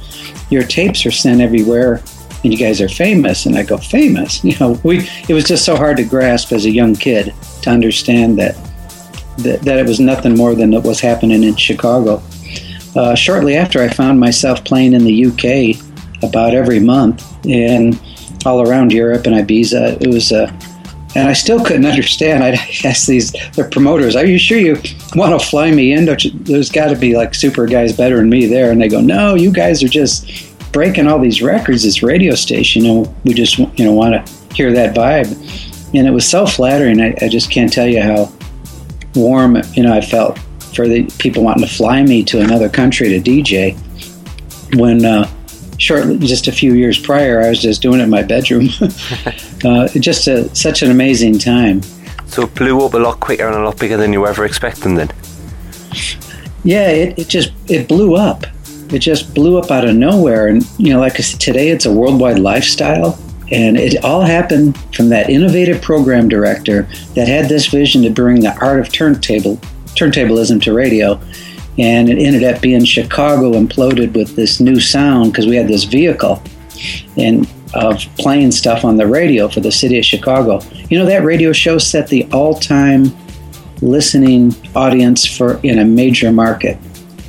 Your 0.49 0.63
tapes 0.63 1.05
are 1.05 1.11
sent 1.11 1.43
everywhere." 1.43 2.01
And 2.43 2.53
you 2.53 2.59
guys 2.59 2.81
are 2.81 2.89
famous. 2.89 3.47
And 3.47 3.57
I 3.57 3.63
go, 3.63 3.77
famous? 3.79 4.43
You 4.49 4.57
know, 4.59 4.81
we, 4.83 5.09
it 5.29 5.35
was 5.35 5.45
just 5.45 5.65
so 5.65 5.77
hard 5.77 5.97
to 5.99 6.05
grasp 6.05 6.53
as 6.53 6.65
a 6.65 6.71
young 6.71 6.95
kid 6.95 7.35
to 7.63 7.71
understand 7.71 8.39
that, 8.39 8.55
that, 9.39 9.63
that 9.63 9.79
it 9.79 9.87
was 9.87 10.01
nothing 10.01 10.37
more 10.37 10.55
than 10.55 10.71
what 10.71 10.85
was 10.85 11.01
happening 11.01 11.43
in 11.43 11.57
Chicago. 11.57 12.23
Uh, 12.97 13.15
shortly 13.15 13.57
after, 13.57 13.83
I 13.83 13.89
found 13.89 14.19
myself 14.19 14.65
playing 14.65 14.95
in 14.95 15.05
the 15.05 15.27
UK 15.27 16.23
about 16.23 16.55
every 16.55 16.81
month 16.81 17.25
and 17.47 18.01
all 18.47 18.67
around 18.67 18.93
Europe 18.93 19.27
and 19.27 19.35
Ibiza. 19.35 20.01
It 20.01 20.09
was 20.09 20.33
a 20.33 20.45
uh, 20.45 20.61
and 21.15 21.27
I 21.29 21.33
still 21.33 21.65
couldn't 21.65 21.87
understand. 21.95 22.45
I'd 22.45 22.59
ask 22.85 23.07
these 23.07 23.33
the 23.53 23.69
promoters, 23.71 24.17
"Are 24.17 24.25
you 24.25 24.39
sure 24.39 24.59
you 24.59 24.75
want 25.15 25.41
to 25.41 25.47
fly 25.47 25.71
me 25.71 25.93
in? 25.93 26.07
You, 26.07 26.31
there's 26.31 26.71
got 26.71 26.89
to 26.89 26.97
be 26.97 27.17
like 27.17 27.35
super 27.35 27.67
guys 27.67 27.97
better 27.97 28.17
than 28.17 28.29
me 28.29 28.47
there." 28.47 28.71
And 28.71 28.81
they 28.81 28.89
go, 28.89 29.01
"No, 29.01 29.35
you 29.35 29.53
guys 29.53 29.83
are 29.83 29.89
just 29.89 30.48
breaking 30.73 31.07
all 31.07 31.19
these 31.19 31.43
records. 31.43 31.83
This 31.83 32.03
radio 32.03 32.35
station, 32.35 32.83
know, 32.83 33.15
we 33.25 33.35
just 33.35 33.59
you 33.59 33.85
know 33.85 33.93
want 33.93 34.27
to 34.27 34.55
hear 34.55 34.73
that 34.73 34.95
vibe." 34.95 35.33
And 35.95 36.07
it 36.07 36.11
was 36.11 36.29
so 36.29 36.47
flattering. 36.47 37.01
I, 37.01 37.15
I 37.23 37.29
just 37.29 37.51
can't 37.51 37.73
tell 37.73 37.87
you 37.87 38.03
how 38.03 38.33
warm 39.15 39.61
you 39.75 39.83
know 39.83 39.93
I 39.93 40.01
felt 40.01 40.39
for 40.75 40.87
the 40.87 41.05
people 41.19 41.43
wanting 41.43 41.67
to 41.67 41.73
fly 41.73 42.03
me 42.03 42.23
to 42.25 42.41
another 42.41 42.69
country 42.69 43.09
to 43.09 43.21
DJ 43.21 43.77
when. 44.77 45.05
Uh, 45.05 45.29
shortly, 45.79 46.19
just 46.19 46.49
a 46.49 46.53
few 46.53 46.75
years 46.75 46.99
prior, 46.99 47.41
I 47.41 47.49
was 47.49 47.63
just 47.63 47.83
doing 47.83 48.01
it 48.01 48.05
in 48.05 48.11
my 48.11 48.23
bedroom. 48.23 48.69
uh, 49.65 49.89
just 49.89 50.27
a, 50.27 50.55
such 50.55 50.83
an 50.83 50.91
amazing 50.91 51.39
time. 51.39 51.83
So 52.27 52.43
it 52.43 52.55
blew 52.55 52.85
up 52.85 52.95
a 52.95 52.99
lot 52.99 53.21
quicker 53.21 53.47
and 53.47 53.57
a 53.57 53.65
lot 53.65 53.79
bigger 53.79 53.97
than 53.97 54.13
you 54.13 54.21
were 54.21 54.29
ever 54.29 54.45
expecting 54.45 54.97
then? 54.97 55.11
Yeah, 56.65 56.89
it, 56.91 57.19
it 57.19 57.29
just, 57.29 57.53
it 57.69 57.89
blew 57.89 58.17
up. 58.17 58.45
It 58.91 59.01
just 59.01 59.35
blew 59.35 59.59
up 59.59 59.71
out 59.71 59.87
of 59.87 59.95
nowhere. 59.95 60.49
And, 60.49 60.67
you 60.79 60.93
know, 60.93 61.01
like 61.01 61.15
I 61.15 61.23
said, 61.23 61.41
today 61.41 61.71
it's 61.71 61.87
a 61.87 61.93
worldwide 61.93 62.39
lifestyle. 62.39 63.19
And 63.51 63.79
it 63.79 64.05
all 64.05 64.23
happened 64.23 64.79
from 64.95 65.09
that 65.09 65.31
innovative 65.31 65.81
program 65.81 66.29
director 66.29 66.83
that 67.15 67.29
had 67.29 67.49
this 67.49 67.67
vision 67.67 68.03
to 68.03 68.11
bring 68.11 68.41
the 68.41 68.55
art 68.61 68.79
of 68.79 68.93
turntable, 68.93 69.57
turntablism 69.95 70.63
to 70.63 70.75
radio 70.75 71.19
and 71.79 72.09
it 72.09 72.19
ended 72.19 72.43
up 72.43 72.61
being 72.61 72.85
Chicago 72.85 73.53
imploded 73.53 74.15
with 74.15 74.35
this 74.35 74.59
new 74.59 74.81
sound 74.81 75.33
because 75.33 75.47
we 75.47 75.57
had 75.57 75.69
this 75.69 75.85
vehicle 75.85 76.43
and 77.17 77.49
of 77.75 78.01
playing 78.19 78.51
stuff 78.51 78.85
on 78.85 78.97
the 78.97 79.07
radio 79.07 79.47
for 79.49 79.61
the 79.61 79.71
city 79.71 79.99
of 79.99 80.05
Chicago. 80.05 80.61
You 80.89 80.99
know 80.99 81.07
that 81.07 81.23
radio 81.23 81.53
show 81.53 81.79
set 81.79 82.09
the 82.09 82.27
all-time 82.33 83.17
listening 83.83 84.55
audience 84.75 85.25
for 85.25 85.61
in 85.63 85.79
a 85.79 85.85
major 85.85 86.33
market. 86.33 86.79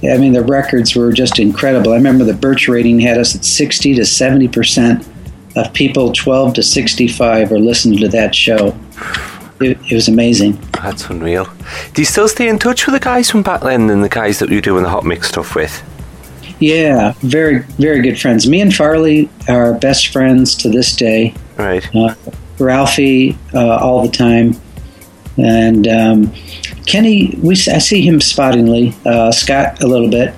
I 0.04 0.18
mean 0.18 0.34
the 0.34 0.44
records 0.44 0.96
were 0.96 1.12
just 1.12 1.40
incredible. 1.40 1.92
I 1.92 1.96
remember 1.96 2.24
the 2.24 2.34
Birch 2.34 2.68
rating 2.68 3.00
had 3.00 3.18
us 3.18 3.36
at 3.36 3.44
60 3.44 3.96
to 3.96 4.06
70 4.06 4.48
percent 4.48 5.08
of 5.56 5.74
people 5.74 6.14
12 6.14 6.54
to 6.54 6.64
65 6.64 7.52
are 7.52 7.60
listening 7.60 8.00
to 8.00 8.08
that 8.10 8.36
show 8.36 8.78
it, 9.62 9.78
it, 9.92 9.96
was 9.96 10.08
amazing. 10.08 10.60
That's 10.74 11.10
unreal. 11.10 11.48
Do 11.94 12.02
you 12.02 12.06
still 12.06 12.28
stay 12.28 12.48
in 12.48 12.60
touch 12.60 12.86
with 12.86 12.94
the 12.94 13.00
guys 13.00 13.30
from 13.30 13.44
back 13.44 13.62
then 13.62 13.90
and 13.90 14.04
the 14.04 14.10
guys 14.10 14.40
that 14.40 14.50
you're 14.50 14.62
doing 14.62 14.84
the 14.84 14.90
hot 14.90 15.06
mix 15.06 15.28
stuff 15.30 15.56
with? 15.56 15.84
Yeah, 16.60 17.14
very, 17.20 17.60
very 17.60 18.02
good 18.02 18.20
friends. 18.20 18.48
Me 18.48 18.62
and 18.62 18.74
Farley 18.74 19.30
are 19.48 19.74
best 19.74 20.08
friends 20.08 20.56
to 20.56 20.70
this 20.70 20.96
day. 20.96 21.34
Right. 21.58 21.88
Uh, 21.96 22.16
Ralphie 22.58 23.38
uh, 23.54 23.78
all 23.78 24.06
the 24.06 24.12
time, 24.12 24.60
and 25.38 25.88
um, 25.88 26.34
Kenny. 26.90 27.38
We 27.42 27.52
I 27.52 27.80
see 27.80 28.02
him 28.02 28.20
spottingly. 28.20 28.94
Uh, 29.06 29.32
Scott 29.32 29.84
a 29.84 29.88
little 29.88 30.10
bit, 30.10 30.34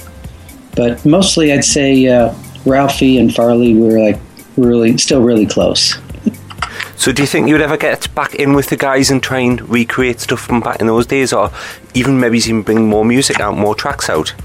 but 0.75 1.03
mostly 1.05 1.53
I'd 1.53 1.63
say 1.63 2.07
uh, 2.07 2.33
Ralphie 2.65 3.17
and 3.17 3.33
Farley 3.33 3.73
were 3.73 3.99
like 3.99 4.19
really 4.57 4.97
still 4.97 5.21
really 5.21 5.45
close. 5.45 5.97
So, 6.97 7.11
do 7.11 7.23
you 7.23 7.27
think 7.27 7.47
you'd 7.47 7.61
ever 7.61 7.77
get 7.77 8.13
back 8.13 8.35
in 8.35 8.53
with 8.53 8.67
the 8.67 8.77
guys 8.77 9.09
and 9.09 9.23
try 9.23 9.39
and 9.39 9.67
recreate 9.67 10.19
stuff 10.19 10.41
from 10.41 10.59
back 10.59 10.81
in 10.81 10.87
those 10.87 11.07
days, 11.07 11.33
or 11.33 11.49
even 11.95 12.19
maybe 12.19 12.37
even 12.37 12.61
bring 12.61 12.87
more 12.87 13.03
music 13.03 13.39
out, 13.39 13.57
more 13.57 13.73
tracks 13.73 14.07
out? 14.07 14.35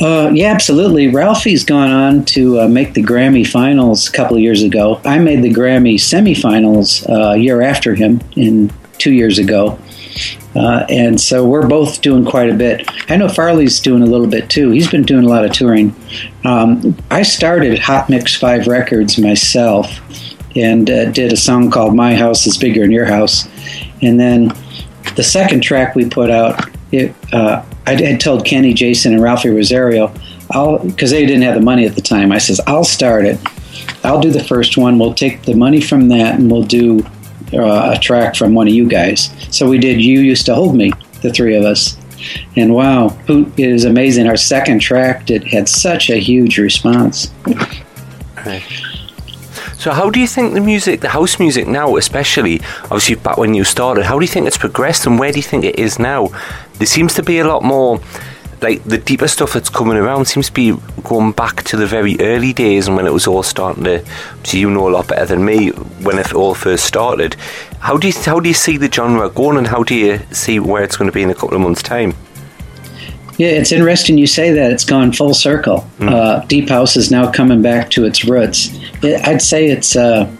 Uh, 0.00 0.30
yeah, 0.34 0.52
absolutely. 0.52 1.08
Ralphie's 1.08 1.64
gone 1.64 1.90
on 1.90 2.24
to 2.26 2.60
uh, 2.60 2.68
make 2.68 2.92
the 2.92 3.02
Grammy 3.02 3.46
finals 3.46 4.06
a 4.06 4.12
couple 4.12 4.36
of 4.36 4.42
years 4.42 4.62
ago. 4.62 5.00
I 5.04 5.18
made 5.18 5.42
the 5.42 5.54
Grammy 5.54 5.94
semifinals 5.94 7.08
uh, 7.08 7.32
a 7.32 7.36
year 7.38 7.62
after 7.62 7.94
him, 7.94 8.20
in 8.34 8.70
two 8.98 9.12
years 9.12 9.38
ago. 9.38 9.78
Uh, 10.56 10.86
and 10.88 11.20
so 11.20 11.46
we're 11.46 11.66
both 11.66 12.00
doing 12.00 12.24
quite 12.24 12.48
a 12.48 12.54
bit. 12.54 12.88
I 13.10 13.16
know 13.16 13.28
Farley's 13.28 13.78
doing 13.78 14.02
a 14.02 14.06
little 14.06 14.26
bit 14.26 14.48
too. 14.48 14.70
He's 14.70 14.90
been 14.90 15.02
doing 15.02 15.24
a 15.24 15.28
lot 15.28 15.44
of 15.44 15.52
touring. 15.52 15.94
Um, 16.44 16.96
I 17.10 17.22
started 17.22 17.78
Hot 17.80 18.08
Mix 18.08 18.34
5 18.36 18.66
Records 18.66 19.18
myself 19.18 19.86
and 20.56 20.88
uh, 20.88 21.10
did 21.10 21.32
a 21.32 21.36
song 21.36 21.70
called 21.70 21.94
My 21.94 22.14
House 22.14 22.46
is 22.46 22.56
Bigger 22.56 22.80
Than 22.80 22.90
Your 22.90 23.04
House. 23.04 23.46
And 24.00 24.18
then 24.18 24.52
the 25.14 25.22
second 25.22 25.60
track 25.60 25.94
we 25.94 26.08
put 26.08 26.30
out, 26.30 26.70
it, 26.90 27.14
uh, 27.34 27.62
I 27.86 28.00
had 28.00 28.20
told 28.20 28.46
Kenny, 28.46 28.72
Jason, 28.72 29.12
and 29.12 29.22
Ralphie 29.22 29.50
Rosario, 29.50 30.08
because 30.48 31.10
they 31.10 31.26
didn't 31.26 31.42
have 31.42 31.54
the 31.54 31.60
money 31.60 31.84
at 31.84 31.94
the 31.94 32.00
time, 32.00 32.32
I 32.32 32.38
says, 32.38 32.60
I'll 32.66 32.84
start 32.84 33.26
it. 33.26 33.38
I'll 34.04 34.20
do 34.20 34.30
the 34.30 34.44
first 34.44 34.76
one. 34.78 34.98
We'll 34.98 35.14
take 35.14 35.42
the 35.42 35.54
money 35.54 35.80
from 35.80 36.08
that 36.08 36.36
and 36.38 36.50
we'll 36.50 36.62
do 36.62 37.04
uh, 37.52 37.92
a 37.94 37.98
track 37.98 38.36
from 38.36 38.54
one 38.54 38.66
of 38.66 38.74
you 38.74 38.88
guys. 38.88 39.30
So 39.50 39.68
we 39.68 39.78
did 39.78 40.00
You 40.00 40.20
Used 40.20 40.46
to 40.46 40.54
Hold 40.54 40.76
Me, 40.76 40.92
the 41.22 41.32
three 41.32 41.56
of 41.56 41.64
us. 41.64 41.96
And 42.56 42.74
wow, 42.74 43.16
it 43.28 43.58
is 43.58 43.84
amazing. 43.84 44.26
Our 44.26 44.36
second 44.36 44.80
track 44.80 45.26
did, 45.26 45.44
had 45.44 45.68
such 45.68 46.10
a 46.10 46.16
huge 46.16 46.58
response. 46.58 47.30
So, 49.78 49.92
how 49.92 50.10
do 50.10 50.18
you 50.18 50.26
think 50.26 50.54
the 50.54 50.60
music, 50.60 51.00
the 51.00 51.10
house 51.10 51.38
music 51.38 51.68
now, 51.68 51.96
especially 51.96 52.60
obviously 52.84 53.16
back 53.16 53.36
when 53.36 53.54
you 53.54 53.62
started, 53.62 54.06
how 54.06 54.18
do 54.18 54.24
you 54.24 54.28
think 54.28 54.46
it's 54.46 54.56
progressed 54.56 55.06
and 55.06 55.18
where 55.18 55.30
do 55.30 55.38
you 55.38 55.42
think 55.42 55.64
it 55.64 55.78
is 55.78 55.98
now? 55.98 56.28
There 56.78 56.86
seems 56.86 57.14
to 57.14 57.22
be 57.22 57.38
a 57.38 57.46
lot 57.46 57.62
more, 57.62 58.00
like 58.62 58.82
the 58.84 58.98
deeper 58.98 59.28
stuff 59.28 59.52
that's 59.52 59.68
coming 59.68 59.96
around 59.96 60.26
seems 60.26 60.46
to 60.46 60.52
be 60.52 60.76
going 61.02 61.32
back 61.32 61.62
to 61.64 61.76
the 61.76 61.86
very 61.86 62.16
early 62.20 62.52
days 62.52 62.86
and 62.88 62.96
when 62.96 63.06
it 63.06 63.12
was 63.12 63.26
all 63.26 63.42
starting 63.42 63.84
to. 63.84 64.04
So, 64.44 64.56
you 64.56 64.70
know 64.70 64.88
a 64.88 64.90
lot 64.90 65.08
better 65.08 65.26
than 65.26 65.44
me 65.44 65.68
when 65.68 66.18
it 66.18 66.32
all 66.32 66.54
first 66.54 66.84
started. 66.84 67.34
How 67.80 67.96
do 67.96 68.08
you 68.08 68.14
how 68.24 68.40
do 68.40 68.48
you 68.48 68.54
see 68.54 68.76
the 68.76 68.90
genre 68.90 69.28
going 69.30 69.58
and 69.58 69.66
how 69.66 69.82
do 69.82 69.94
you 69.94 70.20
see 70.32 70.58
where 70.58 70.82
it's 70.82 70.96
going 70.96 71.10
to 71.10 71.14
be 71.14 71.22
in 71.22 71.30
a 71.30 71.34
couple 71.34 71.54
of 71.54 71.60
months' 71.60 71.82
time? 71.82 72.14
Yeah, 73.38 73.48
it's 73.48 73.70
interesting 73.70 74.16
you 74.16 74.26
say 74.26 74.50
that. 74.52 74.72
It's 74.72 74.84
gone 74.84 75.12
full 75.12 75.34
circle. 75.34 75.86
Mm. 75.98 76.10
Uh, 76.10 76.46
Deep 76.46 76.70
House 76.70 76.96
is 76.96 77.10
now 77.10 77.30
coming 77.30 77.60
back 77.60 77.90
to 77.90 78.06
its 78.06 78.24
roots. 78.24 78.70
It, 79.02 79.26
I'd 79.26 79.42
say 79.42 79.66
it's 79.66 79.94
uh, 79.94 80.34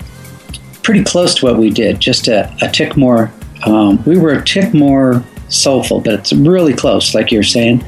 pretty 0.82 1.04
close 1.04 1.34
to 1.34 1.44
what 1.44 1.58
we 1.58 1.68
did, 1.68 2.00
just 2.00 2.26
a, 2.28 2.50
a 2.62 2.70
tick 2.70 2.96
more. 2.96 3.30
Um, 3.66 4.02
we 4.04 4.16
were 4.16 4.32
a 4.32 4.44
tick 4.44 4.72
more 4.72 5.22
soulful, 5.48 6.00
but 6.00 6.14
it's 6.14 6.32
really 6.32 6.74
close, 6.74 7.14
like 7.14 7.30
you're 7.30 7.42
saying. 7.42 7.84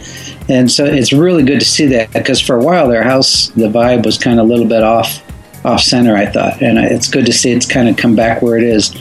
And 0.48 0.70
so 0.70 0.84
it's 0.84 1.12
really 1.12 1.42
good 1.42 1.60
to 1.60 1.66
see 1.66 1.86
that 1.86 2.12
because 2.12 2.40
for 2.40 2.56
a 2.56 2.62
while 2.62 2.88
their 2.88 3.02
house, 3.02 3.48
the 3.48 3.68
vibe 3.68 4.04
was 4.04 4.18
kind 4.18 4.40
of 4.40 4.46
a 4.46 4.48
little 4.48 4.66
bit 4.66 4.82
off 4.82 5.22
off 5.64 5.80
center, 5.80 6.16
I 6.16 6.26
thought. 6.26 6.62
And 6.62 6.78
it's 6.78 7.08
good 7.08 7.26
to 7.26 7.32
see 7.32 7.50
it's 7.50 7.66
kind 7.66 7.88
of 7.88 7.96
come 7.96 8.14
back 8.14 8.42
where 8.42 8.56
it 8.56 8.64
is. 8.64 8.94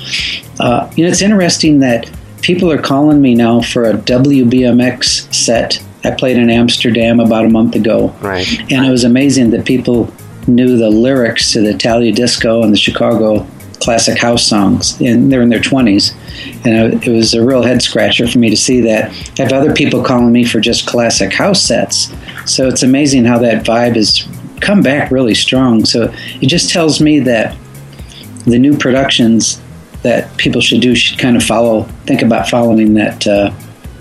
Uh, 0.60 0.92
you 0.96 1.04
know, 1.04 1.10
it's 1.10 1.22
interesting 1.22 1.80
that 1.80 2.10
people 2.42 2.72
are 2.72 2.82
calling 2.82 3.22
me 3.22 3.36
now 3.36 3.62
for 3.62 3.84
a 3.86 3.94
WBMX 3.94 5.34
set 5.34 5.82
I 6.04 6.12
played 6.12 6.38
in 6.38 6.50
Amsterdam 6.50 7.20
about 7.20 7.46
a 7.46 7.50
month 7.50 7.76
ago. 7.76 8.10
Right. 8.22 8.48
And 8.72 8.86
it 8.86 8.90
was 8.90 9.04
amazing 9.04 9.52
that 9.52 9.66
people 9.66 10.14
knew 10.48 10.78
the 10.78 10.90
lyrics 10.90 11.52
to 11.54 11.62
the 11.62 11.72
Italo 11.72 12.12
Disco 12.12 12.64
and 12.64 12.72
the 12.72 12.78
Chicago 12.78 13.46
classic 13.88 14.18
house 14.18 14.46
songs. 14.46 15.00
And 15.00 15.32
they're 15.32 15.42
in 15.42 15.48
their 15.48 15.62
20s. 15.62 16.14
And 16.66 17.02
it 17.02 17.10
was 17.10 17.34
a 17.34 17.42
real 17.42 17.64
head 17.64 17.82
scratcher 17.82 18.28
for 18.28 18.38
me 18.38 18.50
to 18.50 18.58
see 18.58 18.82
that. 18.82 19.12
I 19.40 19.44
have 19.44 19.54
other 19.54 19.74
people 19.74 20.04
calling 20.04 20.34
me 20.34 20.44
for 20.44 20.60
just 20.60 20.86
classic 20.86 21.32
house 21.32 21.64
sets. 21.64 22.14
So 22.46 22.68
it's 22.68 22.84
amazing 22.84 23.24
how 23.24 23.38
that 23.38 23.64
vibe 23.64 23.96
has 23.96 24.28
come 24.60 24.82
back 24.82 25.10
really 25.10 25.34
strong. 25.34 25.86
So 25.86 26.14
it 26.42 26.48
just 26.48 26.70
tells 26.70 27.00
me 27.00 27.22
that 27.22 27.56
the 28.44 28.60
new 28.60 28.78
productions 28.78 29.62
that 30.02 30.36
people 30.36 30.60
should 30.60 30.82
do 30.82 30.94
should 30.94 31.18
kind 31.18 31.38
of 31.38 31.44
follow, 31.44 31.84
think 32.08 32.22
about 32.22 32.50
following 32.50 32.94
that. 32.96 33.26
Uh, 33.26 33.54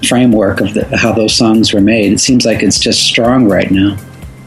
framework 0.07 0.61
of 0.61 0.75
the, 0.75 0.85
how 0.95 1.11
those 1.11 1.35
songs 1.35 1.73
were 1.73 1.81
made. 1.81 2.13
It 2.13 2.21
seems 2.21 2.45
like 2.45 2.63
it's 2.63 2.79
just 2.79 3.03
strong 3.03 3.49
right 3.49 3.71
now. 3.71 3.97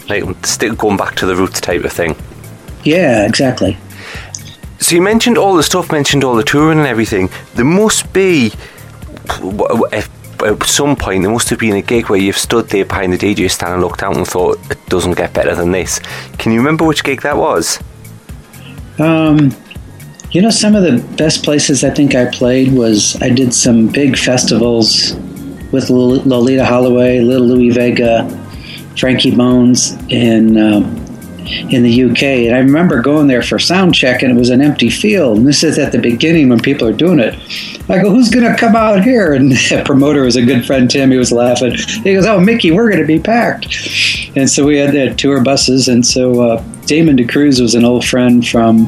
Like 0.08 0.24
still 0.46 0.76
going 0.76 0.96
back 0.96 1.16
to 1.16 1.26
the 1.26 1.36
roots 1.36 1.60
type 1.60 1.84
of 1.84 1.92
thing. 1.92 2.16
Yeah, 2.84 3.26
exactly. 3.26 3.76
So 4.90 4.96
you 4.96 5.04
mentioned 5.04 5.38
all 5.38 5.56
the 5.56 5.62
stuff, 5.62 5.92
mentioned 5.92 6.24
all 6.24 6.36
the 6.36 6.42
touring 6.42 6.80
and 6.80 6.88
everything. 6.88 7.30
There 7.54 7.64
must 7.64 8.12
be 8.12 8.52
at 9.94 10.64
some 10.66 10.96
point 10.96 11.22
there 11.22 11.32
must 11.32 11.48
have 11.52 11.60
been 11.60 11.76
a 11.76 11.82
gig 11.84 12.10
where 12.10 12.18
you've 12.18 12.40
stood 12.40 12.70
there 12.70 12.86
behind 12.86 13.14
the 13.14 13.18
DJ 13.20 13.52
stand 13.52 13.74
and 13.74 13.84
looked 13.84 14.02
out 14.02 14.18
and 14.18 14.26
thought 14.26 14.58
it 14.72 14.84
doesn't 14.88 15.16
get 15.16 15.32
better 15.32 15.54
than 15.54 15.70
this. 15.70 16.00
Can 16.40 16.54
you 16.54 16.58
remember 16.58 16.86
which 16.86 17.04
gig 17.04 17.22
that 17.22 17.38
was? 17.38 17.78
Um, 18.98 19.56
you 20.32 20.42
know, 20.42 20.50
some 20.50 20.74
of 20.74 20.82
the 20.82 21.08
best 21.18 21.44
places 21.44 21.84
I 21.84 21.92
think 21.92 22.16
I 22.16 22.26
played 22.32 22.74
was 22.74 23.16
I 23.22 23.30
did 23.30 23.54
some 23.54 23.90
big 23.90 24.18
festivals 24.18 25.14
with 25.72 25.90
Loleatta 25.90 26.66
Holloway, 26.66 27.20
Little 27.20 27.46
Louie 27.46 27.70
Vega, 27.70 28.28
Frankie 28.98 29.36
Bones 29.36 29.94
um, 30.58 31.09
in 31.46 31.84
the 31.84 32.04
UK. 32.04 32.24
And 32.24 32.56
I 32.56 32.60
remember 32.60 33.02
going 33.02 33.28
there 33.28 33.42
for 33.42 33.60
sound 33.60 33.96
check, 33.96 34.22
and 34.22 34.32
it 34.32 34.40
was 34.40 34.50
an 34.50 34.62
empty 34.62 34.90
field. 34.90 35.38
And 35.38 35.48
this 35.48 35.64
is 35.64 35.78
at 35.78 35.92
the 35.92 36.00
beginning 36.00 36.50
when 36.50 36.60
people 36.60 36.88
are 36.88 36.94
doing 36.94 37.20
it. 37.20 37.36
I 37.90 38.02
go, 38.02 38.12
"Who's 38.12 38.30
going 38.30 38.46
to 38.46 38.58
come 38.58 38.76
out 38.76 39.04
here?" 39.04 39.34
And 39.40 39.52
the 39.52 39.84
promoter 39.86 40.24
was 40.24 40.36
a 40.36 40.46
good 40.46 40.66
friend, 40.66 40.90
Tim. 40.90 41.12
He 41.12 41.18
was 41.18 41.32
laughing. 41.32 41.76
He 41.76 42.14
goes, 42.14 42.26
"Oh, 42.26 42.40
Mickey, 42.40 42.72
we're 42.72 42.90
going 42.90 43.02
to 43.02 43.08
be 43.08 43.20
packed." 43.20 43.66
And 44.36 44.50
so 44.50 44.66
we 44.66 44.78
had 44.78 44.94
the 44.94 45.14
tour 45.16 45.44
buses, 45.44 45.88
and 45.88 46.06
so 46.06 46.42
uh, 46.42 46.64
Damon 46.86 47.18
DeCruz 47.18 47.62
was 47.62 47.76
an 47.76 47.86
old 47.86 48.06
friend 48.06 48.48
from, 48.48 48.88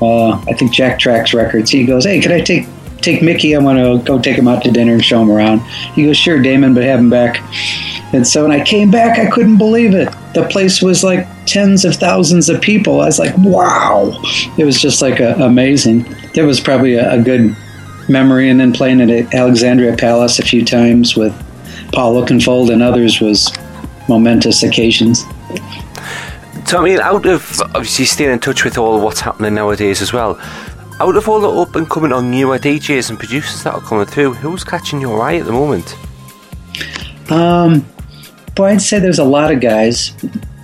uh, 0.00 0.32
I 0.32 0.52
think 0.54 0.72
Jack 0.72 0.98
Tracks 0.98 1.34
Records. 1.34 1.70
He 1.70 1.84
goes, 1.84 2.04
"Hey, 2.04 2.20
can 2.20 2.32
I 2.32 2.40
take?" 2.40 2.66
Take 2.98 3.20
Mickey. 3.20 3.56
I 3.56 3.58
want 3.58 3.78
to 3.78 4.00
go 4.06 4.20
take 4.20 4.38
him 4.38 4.46
out 4.46 4.62
to 4.62 4.70
dinner 4.70 4.92
and 4.92 5.04
show 5.04 5.20
him 5.20 5.28
around. 5.28 5.58
He 5.96 6.04
goes, 6.04 6.16
"Sure, 6.16 6.40
Damon, 6.40 6.72
but 6.72 6.84
have 6.84 7.00
him 7.00 7.10
back." 7.10 7.42
And 8.12 8.24
so 8.24 8.46
when 8.46 8.52
I 8.52 8.62
came 8.62 8.92
back, 8.92 9.18
I 9.18 9.26
couldn't 9.26 9.56
believe 9.58 9.92
it. 9.92 10.08
The 10.34 10.46
place 10.48 10.80
was 10.82 11.04
like 11.04 11.26
tens 11.46 11.84
of 11.84 11.94
thousands 11.96 12.48
of 12.48 12.60
people. 12.60 13.00
I 13.00 13.06
was 13.06 13.18
like, 13.18 13.34
wow. 13.38 14.12
It 14.56 14.64
was 14.64 14.80
just 14.80 15.02
like 15.02 15.20
a, 15.20 15.34
amazing. 15.34 16.04
There 16.34 16.46
was 16.46 16.60
probably 16.60 16.94
a, 16.94 17.12
a, 17.12 17.22
good 17.22 17.54
memory. 18.08 18.48
And 18.48 18.58
then 18.58 18.72
playing 18.72 19.00
at 19.00 19.34
Alexandria 19.34 19.96
Palace 19.96 20.38
a 20.38 20.42
few 20.42 20.64
times 20.64 21.16
with 21.16 21.32
Paul 21.92 22.14
Oakenfold 22.14 22.72
and 22.72 22.82
others 22.82 23.20
was 23.20 23.52
momentous 24.08 24.62
occasions. 24.62 25.24
So, 26.64 26.78
I 26.78 26.84
mean, 26.84 27.00
out 27.00 27.26
of 27.26 27.60
obviously 27.74 28.06
staying 28.06 28.30
in 28.30 28.38
touch 28.38 28.64
with 28.64 28.78
all 28.78 29.00
what's 29.00 29.20
happening 29.20 29.54
nowadays 29.54 30.00
as 30.00 30.12
well, 30.12 30.40
out 31.00 31.16
of 31.16 31.28
all 31.28 31.40
the 31.40 31.50
up 31.50 31.76
and 31.76 31.88
coming 31.90 32.12
on 32.12 32.30
newer 32.30 32.58
DJs 32.58 33.10
and 33.10 33.18
producers 33.18 33.62
that 33.64 33.74
are 33.74 33.80
coming 33.80 34.06
through, 34.06 34.34
who's 34.34 34.64
catching 34.64 35.00
your 35.00 35.20
eye 35.20 35.36
at 35.36 35.44
the 35.44 35.52
moment? 35.52 35.96
Um, 37.30 37.84
boy, 38.62 38.68
I'd 38.68 38.80
say 38.80 39.00
there's 39.00 39.18
a 39.18 39.24
lot 39.24 39.50
of 39.50 39.60
guys. 39.60 40.12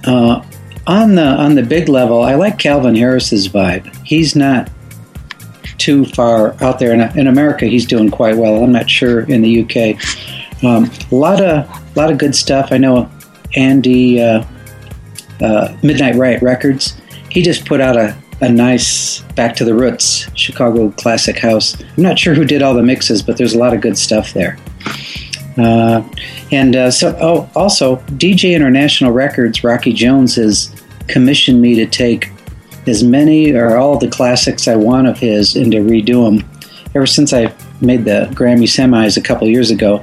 Uh, 0.04 0.44
on 0.86 1.16
the 1.16 1.24
on 1.24 1.56
the 1.56 1.64
big 1.64 1.88
level, 1.88 2.22
I 2.22 2.36
like 2.36 2.56
Calvin 2.56 2.94
Harris's 2.94 3.48
vibe. 3.48 3.92
He's 4.06 4.36
not 4.36 4.70
too 5.78 6.04
far 6.04 6.54
out 6.62 6.78
there. 6.78 6.94
In, 6.94 7.00
in 7.18 7.26
America, 7.26 7.66
he's 7.66 7.84
doing 7.84 8.08
quite 8.08 8.36
well. 8.36 8.62
I'm 8.62 8.70
not 8.70 8.88
sure 8.88 9.22
in 9.22 9.42
the 9.42 9.62
UK. 9.62 10.64
Um, 10.64 10.88
a 11.10 11.14
lot 11.14 11.42
of 11.42 11.96
lot 11.96 12.12
of 12.12 12.18
good 12.18 12.36
stuff. 12.36 12.68
I 12.70 12.78
know 12.78 13.10
Andy 13.56 14.22
uh, 14.22 14.44
uh, 15.40 15.76
Midnight 15.82 16.14
Riot 16.14 16.40
Records. 16.40 17.00
He 17.30 17.42
just 17.42 17.66
put 17.66 17.80
out 17.80 17.96
a 17.96 18.16
a 18.40 18.48
nice 18.48 19.22
Back 19.34 19.56
to 19.56 19.64
the 19.64 19.74
Roots 19.74 20.28
Chicago 20.36 20.92
classic 20.92 21.38
house. 21.38 21.76
I'm 21.96 22.04
not 22.04 22.16
sure 22.16 22.34
who 22.34 22.44
did 22.44 22.62
all 22.62 22.74
the 22.74 22.82
mixes, 22.82 23.22
but 23.22 23.36
there's 23.36 23.54
a 23.54 23.58
lot 23.58 23.74
of 23.74 23.80
good 23.80 23.98
stuff 23.98 24.34
there. 24.34 24.56
Uh, 25.58 26.08
and 26.52 26.76
uh, 26.76 26.90
so, 26.90 27.16
oh, 27.20 27.50
also, 27.56 27.96
DJ 28.16 28.54
International 28.54 29.12
Records, 29.12 29.64
Rocky 29.64 29.92
Jones 29.92 30.36
has 30.36 30.74
commissioned 31.08 31.60
me 31.60 31.74
to 31.74 31.86
take 31.86 32.30
as 32.86 33.02
many 33.02 33.52
or 33.52 33.76
all 33.76 33.98
the 33.98 34.08
classics 34.08 34.68
I 34.68 34.76
want 34.76 35.08
of 35.08 35.18
his 35.18 35.56
and 35.56 35.72
to 35.72 35.78
redo 35.78 36.24
them. 36.24 36.48
Ever 36.94 37.06
since 37.06 37.32
I 37.32 37.52
made 37.80 38.04
the 38.04 38.28
Grammy 38.32 38.64
semis 38.64 39.16
a 39.16 39.20
couple 39.20 39.48
years 39.48 39.70
ago, 39.70 40.02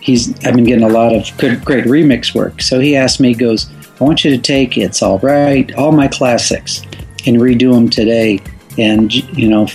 he's 0.00 0.32
I've 0.44 0.54
been 0.54 0.64
getting 0.64 0.84
a 0.84 0.88
lot 0.88 1.14
of 1.14 1.24
good, 1.38 1.64
great 1.64 1.84
remix 1.84 2.34
work. 2.34 2.60
So 2.60 2.80
he 2.80 2.96
asked 2.96 3.20
me, 3.20 3.28
he 3.28 3.34
goes, 3.34 3.70
I 4.00 4.04
want 4.04 4.24
you 4.24 4.30
to 4.30 4.38
take 4.38 4.76
It's 4.76 5.02
All 5.02 5.18
Right, 5.18 5.72
all 5.74 5.92
my 5.92 6.08
classics, 6.08 6.82
and 7.26 7.38
redo 7.38 7.72
them 7.72 7.88
today. 7.88 8.40
And, 8.76 9.12
you 9.36 9.48
know, 9.48 9.66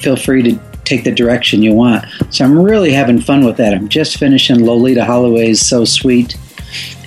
feel 0.00 0.16
free 0.16 0.42
to 0.42 0.60
take 0.84 1.04
the 1.04 1.12
direction 1.12 1.62
you 1.62 1.72
want. 1.72 2.04
So 2.30 2.44
I'm 2.44 2.58
really 2.58 2.92
having 2.92 3.20
fun 3.20 3.44
with 3.44 3.56
that. 3.58 3.74
I'm 3.74 3.88
just 3.88 4.18
finishing 4.18 4.58
Loleatta 4.58 5.04
Holloway's 5.04 5.64
So 5.64 5.84
Sweet, 5.84 6.36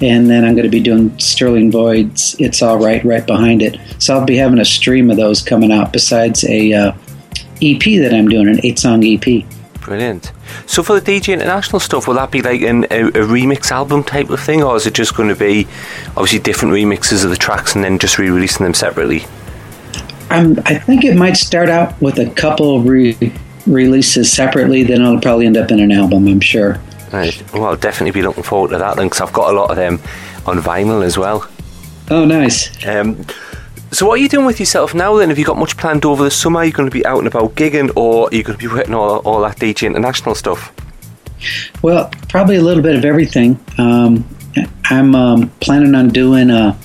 and 0.02 0.30
then 0.30 0.44
I'm 0.44 0.54
going 0.54 0.64
to 0.64 0.70
be 0.70 0.82
doing 0.82 1.18
Sterling 1.20 1.72
Void's 1.72 2.36
It's 2.40 2.62
All 2.62 2.78
Right 2.78 3.04
right 3.04 3.26
behind 3.26 3.62
it. 3.62 3.80
So 4.00 4.18
I'll 4.18 4.26
be 4.26 4.38
having 4.38 4.60
a 4.60 4.66
stream 4.66 5.10
of 5.10 5.18
those 5.18 5.42
coming 5.42 5.72
out 5.72 5.92
besides 5.92 6.44
a 6.46 6.74
uh, 6.74 6.92
EP 7.62 7.84
that 8.02 8.14
I'm 8.14 8.28
doing, 8.28 8.48
an 8.48 8.60
eight 8.64 8.80
song 8.80 9.04
EP. 9.04 9.46
Brilliant. 9.82 10.32
So 10.66 10.82
for 10.82 11.00
the 11.00 11.12
DJ 11.12 11.34
International 11.34 11.80
stuff, 11.80 12.08
will 12.08 12.16
that 12.16 12.32
be 12.32 12.42
like 12.42 12.62
an, 12.62 12.86
a, 12.86 13.06
a, 13.08 13.12
remix 13.12 13.70
album 13.70 14.04
type 14.04 14.32
of 14.32 14.40
thing, 14.40 14.64
or 14.64 14.76
is 14.76 14.88
it 14.88 14.96
just 14.96 15.16
going 15.16 15.30
to 15.30 15.36
be 15.36 15.68
obviously 16.18 16.40
different 16.40 16.74
remixes 16.74 17.24
of 17.24 17.30
the 17.30 17.36
tracks 17.36 17.76
and 17.76 17.84
then 17.84 18.00
just 18.00 18.18
re-releasing 18.18 18.64
them 18.64 18.74
separately? 18.74 19.26
Um, 20.32 20.60
I 20.66 20.80
think 20.80 21.04
it 21.06 21.16
might 21.16 21.38
start 21.38 21.70
out 21.70 22.02
with 22.02 22.18
a 22.18 22.32
couple 22.32 22.82
re- 22.82 23.32
releases 23.66 24.32
separately, 24.32 24.84
then 24.84 25.02
it'll 25.02 25.20
probably 25.20 25.46
end 25.46 25.58
up 25.58 25.72
in 25.72 25.80
an 25.80 25.92
album, 25.92 26.28
I'm 26.28 26.42
sure. 26.42 26.80
Right. 27.12 27.54
Well, 27.54 27.66
I'll 27.66 27.76
definitely 27.78 28.12
be 28.12 28.26
looking 28.26 28.44
forward 28.44 28.72
to 28.72 28.78
that 28.78 28.98
then, 28.98 29.08
because 29.08 29.22
I've 29.22 29.34
got 29.34 29.54
a 29.54 29.58
lot 29.58 29.70
of 29.70 29.76
them 29.76 30.00
on 30.46 30.60
vinyl 30.60 31.04
as 31.04 31.18
well. 31.18 31.48
Oh, 32.10 32.26
nice. 32.26 32.86
Um, 32.86 33.26
so, 33.92 34.06
what 34.06 34.16
are 34.16 34.22
you 34.22 34.30
doing 34.30 34.46
with 34.46 34.60
yourself 34.60 34.94
now 34.94 35.16
then? 35.16 35.30
Have 35.30 35.40
you 35.40 35.46
got 35.46 35.58
much 35.58 35.78
planned 35.78 36.06
over 36.06 36.24
the 36.24 36.32
summer? 36.32 36.60
Are 36.60 36.66
you 36.66 36.72
going 36.72 36.90
to 36.90 36.94
be 36.94 37.06
out 37.06 37.20
and 37.20 37.28
about 37.28 37.56
gigging, 37.56 37.96
or 37.96 38.28
are 38.28 38.36
you 38.36 38.44
going 38.44 38.58
to 38.58 38.68
be 38.68 38.72
working 38.72 38.94
all, 38.94 39.20
all 39.20 39.42
that 39.42 39.58
DJ 39.58 39.88
International 39.88 40.36
stuff? 40.36 40.74
Well, 41.82 42.12
probably 42.30 42.58
a 42.58 42.62
little 42.62 42.84
bit 42.84 42.96
of 42.96 43.06
everything. 43.06 43.60
Um, 43.78 44.28
I'm 44.86 45.16
um, 45.16 45.50
planning 45.62 45.96
on 45.96 46.10
doing 46.10 46.50
a 46.50 46.78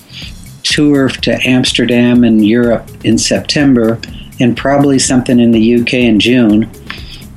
tour 0.63 1.09
to 1.09 1.47
Amsterdam 1.47 2.23
and 2.23 2.45
Europe 2.45 2.89
in 3.03 3.17
September 3.17 3.99
and 4.41 4.57
probably 4.57 4.99
something 4.99 5.39
in 5.39 5.51
the 5.51 5.75
UK 5.81 5.93
in 5.93 6.19
June. 6.19 6.69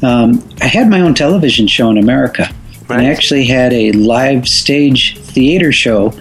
Um, 0.03 0.47
I 0.61 0.67
had 0.67 0.89
my 0.89 1.01
own 1.01 1.15
television 1.15 1.67
show 1.67 1.91
in 1.91 1.99
America. 1.99 2.49
Right. 2.89 3.01
I 3.01 3.05
actually 3.07 3.47
had 3.47 3.73
a 3.73 3.93
live 3.93 4.47
stage 4.47 5.19
theater 5.19 5.73
show 5.73 6.13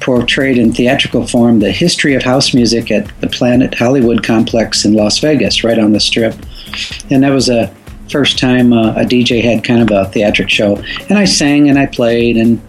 portrayed 0.00 0.56
in 0.56 0.72
theatrical 0.72 1.26
form 1.26 1.58
the 1.58 1.70
history 1.70 2.14
of 2.14 2.22
house 2.22 2.54
music 2.54 2.90
at 2.90 3.08
the 3.20 3.26
Planet 3.26 3.74
Hollywood 3.74 4.22
complex 4.22 4.84
in 4.84 4.94
Las 4.94 5.18
Vegas, 5.18 5.64
right 5.64 5.78
on 5.78 5.92
the 5.92 6.00
strip. 6.00 6.34
And 7.10 7.22
that 7.22 7.30
was 7.30 7.48
a 7.48 7.74
first 8.10 8.38
time 8.38 8.72
uh, 8.72 8.92
a 8.92 9.04
DJ 9.04 9.42
had 9.42 9.64
kind 9.64 9.82
of 9.82 9.90
a 9.90 10.10
theatric 10.10 10.48
show. 10.48 10.76
And 11.08 11.18
I 11.18 11.24
sang 11.24 11.68
and 11.68 11.78
I 11.78 11.86
played 11.86 12.36
and 12.36 12.60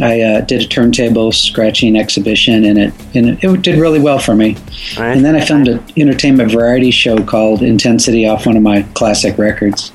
I 0.00 0.20
uh, 0.20 0.40
did 0.42 0.62
a 0.62 0.66
turntable 0.66 1.32
scratching 1.32 1.96
exhibition 1.96 2.64
and 2.64 2.78
it 2.78 2.94
and 3.14 3.30
it, 3.30 3.44
it 3.44 3.62
did 3.62 3.78
really 3.78 4.00
well 4.00 4.18
for 4.18 4.34
me. 4.34 4.56
Right. 4.98 5.16
And 5.16 5.24
then 5.24 5.34
I 5.36 5.44
filmed 5.44 5.68
an 5.68 5.84
entertainment 5.96 6.50
variety 6.50 6.90
show 6.90 7.22
called 7.24 7.62
Intensity 7.62 8.26
off 8.26 8.46
one 8.46 8.56
of 8.56 8.62
my 8.62 8.82
classic 8.94 9.38
records. 9.38 9.92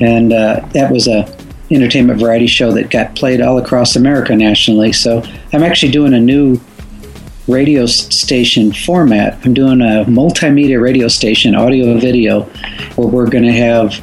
And 0.00 0.32
uh, 0.32 0.66
that 0.72 0.90
was 0.90 1.08
a 1.08 1.36
entertainment 1.70 2.18
variety 2.18 2.46
show 2.46 2.72
that 2.72 2.90
got 2.90 3.14
played 3.14 3.40
all 3.40 3.58
across 3.58 3.96
America 3.96 4.34
nationally. 4.34 4.92
So 4.92 5.22
I'm 5.52 5.62
actually 5.62 5.92
doing 5.92 6.14
a 6.14 6.20
new 6.20 6.60
radio 7.50 7.86
station 7.86 8.72
format. 8.72 9.38
I'm 9.44 9.54
doing 9.54 9.80
a 9.80 10.04
multimedia 10.06 10.80
radio 10.80 11.08
station, 11.08 11.54
audio 11.54 11.98
video, 11.98 12.42
where 12.94 13.08
we're 13.08 13.28
going 13.28 13.44
to 13.44 13.52
have 13.52 14.00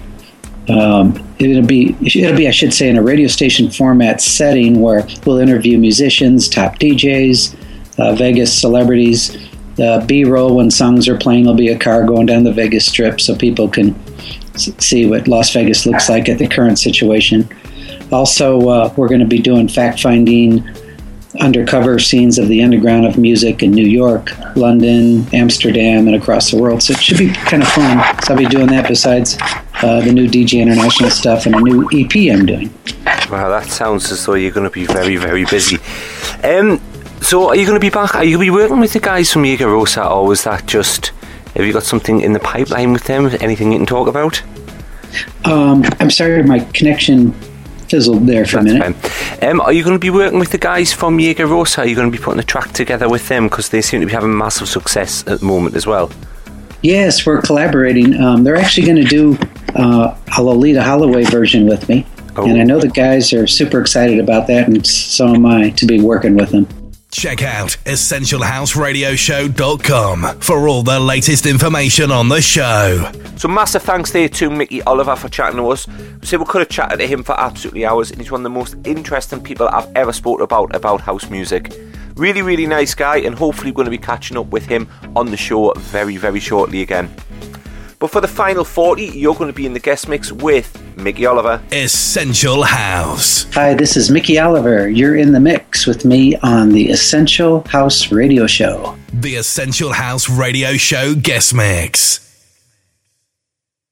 um, 0.70 1.24
it'll 1.40 1.66
be 1.66 1.96
it'll 2.02 2.36
be 2.36 2.48
I 2.48 2.52
should 2.52 2.74
say 2.74 2.90
in 2.90 2.98
a 2.98 3.02
radio 3.02 3.28
station 3.28 3.70
format 3.70 4.22
setting 4.22 4.82
where 4.82 5.08
we'll 5.26 5.40
interview 5.40 5.78
musicians, 5.78 6.50
top 6.50 6.78
DJs, 6.80 7.56
uh, 8.00 8.16
Vegas 8.16 8.60
celebrities. 8.60 9.38
Uh, 9.80 10.04
B-roll 10.08 10.56
when 10.56 10.72
songs 10.72 11.08
are 11.08 11.16
playing 11.16 11.46
will 11.46 11.54
be 11.54 11.68
a 11.68 11.78
car 11.78 12.04
going 12.04 12.26
down 12.26 12.44
the 12.44 12.52
Vegas 12.52 12.88
Strip 12.88 13.22
so 13.22 13.36
people 13.36 13.70
can 13.70 13.96
see 14.58 15.08
what 15.08 15.28
Las 15.28 15.54
Vegas 15.54 15.86
looks 15.86 16.10
like 16.10 16.28
at 16.30 16.40
the 16.40 16.48
current 16.48 16.80
situation. 16.80 17.48
Also, 18.12 18.70
uh, 18.70 18.92
we're 18.98 19.08
going 19.08 19.20
to 19.20 19.28
be 19.28 19.40
doing 19.40 19.68
fact 19.68 20.02
finding 20.02 20.68
undercover 21.40 22.00
scenes 22.00 22.38
of 22.38 22.48
the 22.48 22.62
underground 22.62 23.06
of 23.06 23.18
music 23.18 23.64
in 23.64 23.72
New 23.72 23.86
York, 23.86 24.32
London, 24.56 25.28
Amsterdam, 25.34 26.08
and 26.08 26.16
across 26.16 26.52
the 26.52 26.62
world. 26.62 26.84
So 26.84 26.94
it 26.94 27.02
should 27.02 27.18
be 27.18 27.32
kind 27.32 27.64
of 27.64 27.70
fun. 27.70 28.04
So 28.24 28.34
I'll 28.34 28.38
be 28.38 28.46
doing 28.46 28.68
that 28.68 28.88
besides 28.88 29.38
uh, 29.84 30.02
the 30.02 30.12
new 30.12 30.28
DJ 30.28 30.62
International 30.62 31.10
stuff 31.10 31.46
and 31.46 31.56
a 31.56 31.60
new 31.60 31.88
EP 31.94 32.34
I'm 32.34 32.46
doing. 32.46 32.74
Wow, 33.30 33.50
that 33.50 33.68
sounds 33.68 34.12
as 34.12 34.26
though 34.26 34.36
you're 34.36 34.52
going 34.52 34.70
to 34.70 34.74
be 34.74 34.86
very, 34.86 35.18
very 35.18 35.46
busy. 35.46 35.78
Um, 36.44 36.82
so 37.22 37.50
are 37.50 37.56
you 37.56 37.66
going 37.66 37.80
to 37.80 37.86
be 37.86 37.90
back? 37.90 38.16
Are 38.16 38.24
you 38.24 38.38
going 38.38 38.48
to 38.48 38.52
be 38.52 38.58
working 38.58 38.80
with 38.80 38.94
the 38.94 39.00
guys 39.00 39.32
from 39.32 39.44
Jaeger 39.44 39.70
Rosa, 39.70 40.08
or 40.08 40.26
was 40.26 40.44
that 40.44 40.66
just? 40.66 41.08
Have 41.56 41.66
you 41.66 41.74
got 41.74 41.84
something 41.84 42.22
in 42.22 42.34
the 42.34 42.40
pipeline 42.40 42.94
with 42.94 43.06
them? 43.06 43.26
Anything 43.42 43.72
you 43.72 43.80
can 43.80 43.88
talk 43.88 44.08
about? 44.08 44.42
Um, 45.46 45.84
I'm 46.00 46.10
sorry, 46.10 46.44
my 46.44 46.60
connection 46.60 47.34
fizzled 47.90 48.28
there 48.28 48.46
for 48.46 48.64
That's 48.64 48.72
a 48.72 48.80
minute. 48.80 49.44
Um, 49.44 49.62
are 49.62 49.74
you 49.74 49.84
going 49.84 49.96
to 49.96 50.00
be 50.00 50.10
working 50.10 50.40
with 50.40 50.52
the 50.52 50.58
guys 50.58 50.94
from 50.94 51.20
Jaeger 51.20 51.48
Rosa? 51.48 51.82
Are 51.82 51.88
you 51.88 51.96
going 51.96 52.12
to 52.12 52.18
be 52.18 52.22
putting 52.22 52.40
a 52.40 52.44
track 52.44 52.72
together 52.74 53.10
with 53.10 53.28
them 53.28 53.48
because 53.48 53.70
they 53.70 53.82
seem 53.82 54.02
to 54.02 54.08
be 54.08 54.14
having 54.14 54.38
massive 54.38 54.68
success 54.68 55.26
at 55.28 55.40
the 55.40 55.46
moment 55.46 55.76
as 55.76 55.88
well? 55.88 56.12
Yes, 56.82 57.26
we're 57.26 57.42
collaborating. 57.42 58.20
Um, 58.22 58.44
they're 58.44 58.56
actually 58.56 58.86
going 58.86 59.04
to 59.04 59.10
do 59.10 59.34
uh, 59.76 60.16
a 60.28 60.40
Loleatta 60.40 60.84
Holloway 60.84 61.24
version 61.24 61.66
with 61.66 61.90
me, 61.90 62.06
oh. 62.36 62.48
and 62.48 62.62
I 62.62 62.64
know 62.64 62.80
the 62.80 62.88
guys 62.88 63.34
are 63.34 63.48
super 63.48 63.82
excited 63.82 64.20
about 64.20 64.48
that, 64.48 64.68
and 64.68 64.86
so 64.86 65.34
am 65.34 65.46
I 65.46 65.72
to 65.72 65.86
be 65.86 66.00
working 66.00 66.36
with 66.36 66.52
them. 66.52 66.68
Check 67.18 67.42
out 67.42 67.78
EssentialHouseRadioshow.com 67.86 70.40
for 70.40 70.68
all 70.68 70.84
the 70.84 71.00
latest 71.00 71.48
information 71.48 72.12
on 72.12 72.30
the 72.30 72.44
show. 72.44 73.12
So 73.38 73.48
massive 73.48 73.82
thanks 73.82 74.12
there 74.12 74.30
to 74.30 74.52
Mickey 74.52 74.84
Oliver 74.84 75.16
for 75.16 75.28
chatting 75.28 75.58
to 75.58 75.68
us. 75.70 75.88
We 75.88 76.28
said 76.28 76.40
we 76.40 76.46
could 76.46 76.60
have 76.60 76.70
chatted 76.70 77.00
to 77.00 77.08
him 77.08 77.24
for 77.24 77.34
absolutely 77.40 77.88
hours, 77.88 78.12
and 78.12 78.22
he's 78.22 78.30
one 78.30 78.42
of 78.42 78.44
the 78.44 78.52
most 78.52 78.76
interesting 78.84 79.42
people 79.42 79.68
I've 79.68 79.92
ever 79.96 80.14
spoke 80.14 80.42
about 80.42 80.76
about 80.76 81.02
house 81.02 81.28
music. 81.32 81.74
Really, 82.18 82.44
really 82.44 82.68
nice 82.68 82.94
guy, 82.94 83.18
and 83.18 83.34
hopefully, 83.34 83.72
we're 83.72 83.78
going 83.78 83.86
to 83.86 83.92
be 83.92 83.98
catching 83.98 84.38
up 84.38 84.50
with 84.50 84.68
him 84.68 84.88
on 85.16 85.32
the 85.32 85.38
show 85.38 85.74
very, 85.74 86.18
very 86.18 86.40
shortly 86.40 86.84
again. 86.84 87.10
But 88.00 88.12
for 88.12 88.22
the 88.22 88.28
final 88.28 88.64
40, 88.64 89.06
you're 89.06 89.34
going 89.34 89.50
to 89.50 89.56
be 89.56 89.66
in 89.66 89.74
the 89.74 89.80
guest 89.80 90.08
mix 90.08 90.32
with 90.32 90.80
Mickey 90.98 91.26
Oliver. 91.26 91.64
Essential 91.72 92.62
House. 92.62 93.52
Hi, 93.56 93.74
this 93.74 93.98
is 93.98 94.12
Mickey 94.12 94.38
Oliver. 94.38 94.88
You're 94.88 95.16
in 95.16 95.32
the 95.32 95.40
mix 95.40 95.88
with 95.88 96.06
me 96.06 96.36
on 96.38 96.70
the 96.70 96.90
Essential 96.90 97.64
House 97.68 98.12
Radio 98.12 98.46
Show. 98.46 98.96
The 99.14 99.36
Essential 99.36 99.94
House 99.94 100.30
Radio 100.30 100.74
Show 100.74 101.16
guest 101.16 101.56
mix. 101.56 102.27